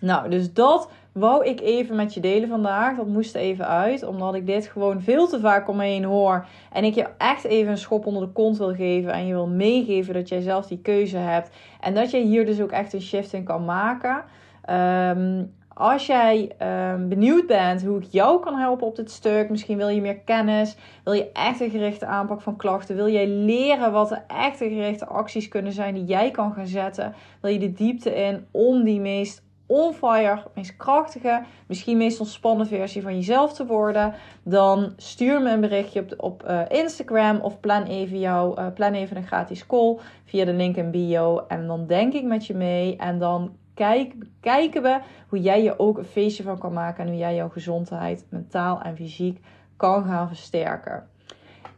Nou, 0.03 0.29
dus 0.29 0.53
dat 0.53 0.91
wou 1.13 1.45
ik 1.45 1.61
even 1.61 1.97
met 1.97 2.15
je 2.15 2.21
delen 2.21 2.49
vandaag. 2.49 2.97
Dat 2.97 3.07
moest 3.07 3.35
even 3.35 3.67
uit, 3.69 4.03
omdat 4.03 4.35
ik 4.35 4.47
dit 4.47 4.67
gewoon 4.67 5.01
veel 5.01 5.29
te 5.29 5.41
vaak 5.41 5.69
om 5.69 5.77
me 5.77 5.85
heen 5.85 6.05
hoor. 6.05 6.47
En 6.73 6.85
ik 6.85 6.95
je 6.95 7.07
echt 7.19 7.45
even 7.45 7.71
een 7.71 7.79
schop 7.79 8.07
onder 8.07 8.23
de 8.23 8.33
kont 8.33 8.59
wil 8.59 8.75
geven. 8.75 9.13
En 9.13 9.27
je 9.27 9.33
wil 9.33 9.47
meegeven 9.47 10.15
dat 10.15 10.29
jij 10.29 10.41
zelf 10.41 10.67
die 10.67 10.79
keuze 10.79 11.17
hebt. 11.17 11.51
En 11.81 11.95
dat 11.95 12.11
je 12.11 12.19
hier 12.19 12.47
dus 12.47 12.61
ook 12.61 12.71
echt 12.71 12.93
een 12.93 13.03
shift 13.03 13.33
in 13.33 13.45
kan 13.45 13.65
maken. 13.65 14.25
Ehm, 14.65 15.43
als 15.75 16.07
jij 16.07 16.53
um, 16.93 17.09
benieuwd 17.09 17.47
bent 17.47 17.85
hoe 17.85 17.99
ik 17.99 18.07
jou 18.11 18.41
kan 18.41 18.55
helpen 18.55 18.87
op 18.87 18.97
dit 18.97 19.11
stuk, 19.11 19.51
misschien 19.51 19.77
wil 19.77 19.89
je 19.89 20.01
meer 20.01 20.19
kennis, 20.19 20.77
wil 21.05 21.13
je 21.13 21.33
echt 21.33 21.61
een 21.61 21.71
gerichte 21.71 22.07
aanpak 22.07 22.41
van 22.41 22.57
klachten, 22.57 22.97
wil 22.97 23.09
jij 23.09 23.29
leren 23.29 23.93
wat 23.93 24.09
de 24.09 24.19
echte 24.27 24.69
gerichte 24.69 25.07
acties 25.07 25.49
kunnen 25.49 25.73
zijn 25.73 25.95
die 25.95 26.05
jij 26.05 26.31
kan 26.31 26.53
gaan 26.53 26.67
zetten, 26.67 27.15
wil 27.41 27.51
je 27.51 27.59
de 27.59 27.73
diepte 27.73 28.15
in 28.15 28.47
om 28.51 28.85
die 28.85 29.01
meest 29.01 29.43
on 29.67 29.95
fire, 29.95 30.43
meest 30.55 30.77
krachtige, 30.77 31.43
misschien 31.67 31.97
meest 31.97 32.21
ontspannen 32.21 32.67
versie 32.67 33.03
van 33.03 33.15
jezelf 33.15 33.53
te 33.53 33.67
worden, 33.67 34.15
dan 34.43 34.93
stuur 34.97 35.43
me 35.43 35.51
een 35.51 35.61
berichtje 35.61 36.01
op, 36.01 36.15
op 36.17 36.45
uh, 36.49 36.61
Instagram 36.69 37.41
of 37.41 37.61
plan 37.61 37.83
even, 37.83 38.19
jou, 38.19 38.61
uh, 38.61 38.67
plan 38.75 38.93
even 38.93 39.17
een 39.17 39.27
gratis 39.27 39.67
call 39.67 39.99
via 40.25 40.45
de 40.45 40.53
link 40.53 40.77
in 40.77 40.91
bio. 40.91 41.45
En 41.49 41.67
dan 41.67 41.87
denk 41.87 42.13
ik 42.13 42.25
met 42.25 42.47
je 42.47 42.55
mee 42.55 42.97
en 42.97 43.19
dan 43.19 43.57
kijk, 43.75 44.15
kijken 44.41 44.83
we 44.83 45.01
hoe 45.29 45.41
jij 45.41 45.63
je 45.63 45.79
ook 45.79 45.99
een 45.99 46.05
feestje 46.05 46.43
van 46.43 46.59
kan 46.59 46.73
maken 46.73 47.05
en 47.05 47.11
hoe 47.11 47.19
jij 47.19 47.35
jouw 47.35 47.49
gezondheid, 47.49 48.27
mentaal 48.29 48.81
en 48.81 48.97
fysiek 48.97 49.41
kan 49.77 50.05
gaan 50.05 50.29
versterken. 50.29 51.11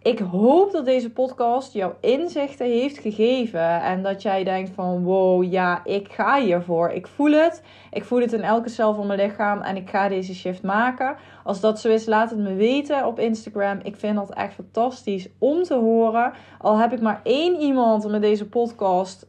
Ik 0.05 0.19
hoop 0.19 0.73
dat 0.73 0.85
deze 0.85 1.11
podcast 1.11 1.73
jouw 1.73 1.97
inzichten 2.01 2.67
heeft 2.67 2.99
gegeven. 2.99 3.83
En 3.83 4.03
dat 4.03 4.23
jij 4.23 4.45
denkt 4.45 4.71
van 4.75 5.03
wow, 5.03 5.45
ja, 5.53 5.81
ik 5.85 6.13
ga 6.13 6.41
hiervoor. 6.41 6.91
Ik 6.91 7.07
voel 7.07 7.33
het. 7.33 7.63
Ik 7.91 8.05
voel 8.05 8.21
het 8.21 8.33
in 8.33 8.43
elke 8.43 8.69
cel 8.69 8.95
van 8.95 9.07
mijn 9.07 9.21
lichaam. 9.21 9.61
En 9.61 9.77
ik 9.77 9.91
ga 9.91 10.09
deze 10.09 10.35
shift 10.35 10.63
maken. 10.63 11.17
Als 11.45 11.61
dat 11.61 11.81
zo 11.81 11.89
is, 11.89 12.07
laat 12.07 12.31
het 12.31 12.39
me 12.39 12.55
weten 12.55 13.07
op 13.07 13.19
Instagram. 13.19 13.81
Ik 13.83 13.97
vind 13.97 14.17
dat 14.17 14.35
echt 14.35 14.55
fantastisch 14.55 15.29
om 15.39 15.63
te 15.63 15.75
horen. 15.75 16.33
Al 16.59 16.79
heb 16.79 16.93
ik 16.93 17.01
maar 17.01 17.21
één 17.23 17.61
iemand 17.61 18.09
met 18.09 18.23
deze 18.23 18.49
podcast 18.49 19.27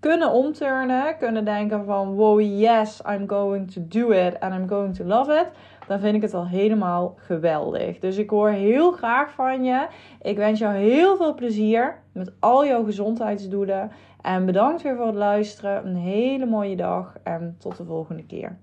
kunnen 0.00 0.30
omturnen. 0.30 1.16
Kunnen 1.18 1.44
denken 1.44 1.84
van 1.84 2.14
wow, 2.14 2.40
yes, 2.40 3.00
I'm 3.10 3.28
going 3.28 3.72
to 3.72 3.80
do 3.88 4.10
it. 4.10 4.40
And 4.40 4.54
I'm 4.54 4.68
going 4.68 4.96
to 4.96 5.04
love 5.04 5.32
it 5.32 5.46
dan 5.88 6.00
vind 6.00 6.14
ik 6.14 6.22
het 6.22 6.34
al 6.34 6.46
helemaal 6.46 7.14
geweldig. 7.16 7.98
Dus 7.98 8.16
ik 8.16 8.30
hoor 8.30 8.50
heel 8.50 8.92
graag 8.92 9.30
van 9.32 9.64
je. 9.64 9.86
Ik 10.22 10.36
wens 10.36 10.58
jou 10.58 10.74
heel 10.74 11.16
veel 11.16 11.34
plezier 11.34 11.98
met 12.12 12.32
al 12.38 12.66
jouw 12.66 12.84
gezondheidsdoelen. 12.84 13.90
En 14.20 14.46
bedankt 14.46 14.82
weer 14.82 14.96
voor 14.96 15.06
het 15.06 15.14
luisteren. 15.14 15.86
Een 15.86 15.96
hele 15.96 16.46
mooie 16.46 16.76
dag 16.76 17.16
en 17.22 17.56
tot 17.58 17.76
de 17.76 17.84
volgende 17.84 18.26
keer. 18.26 18.58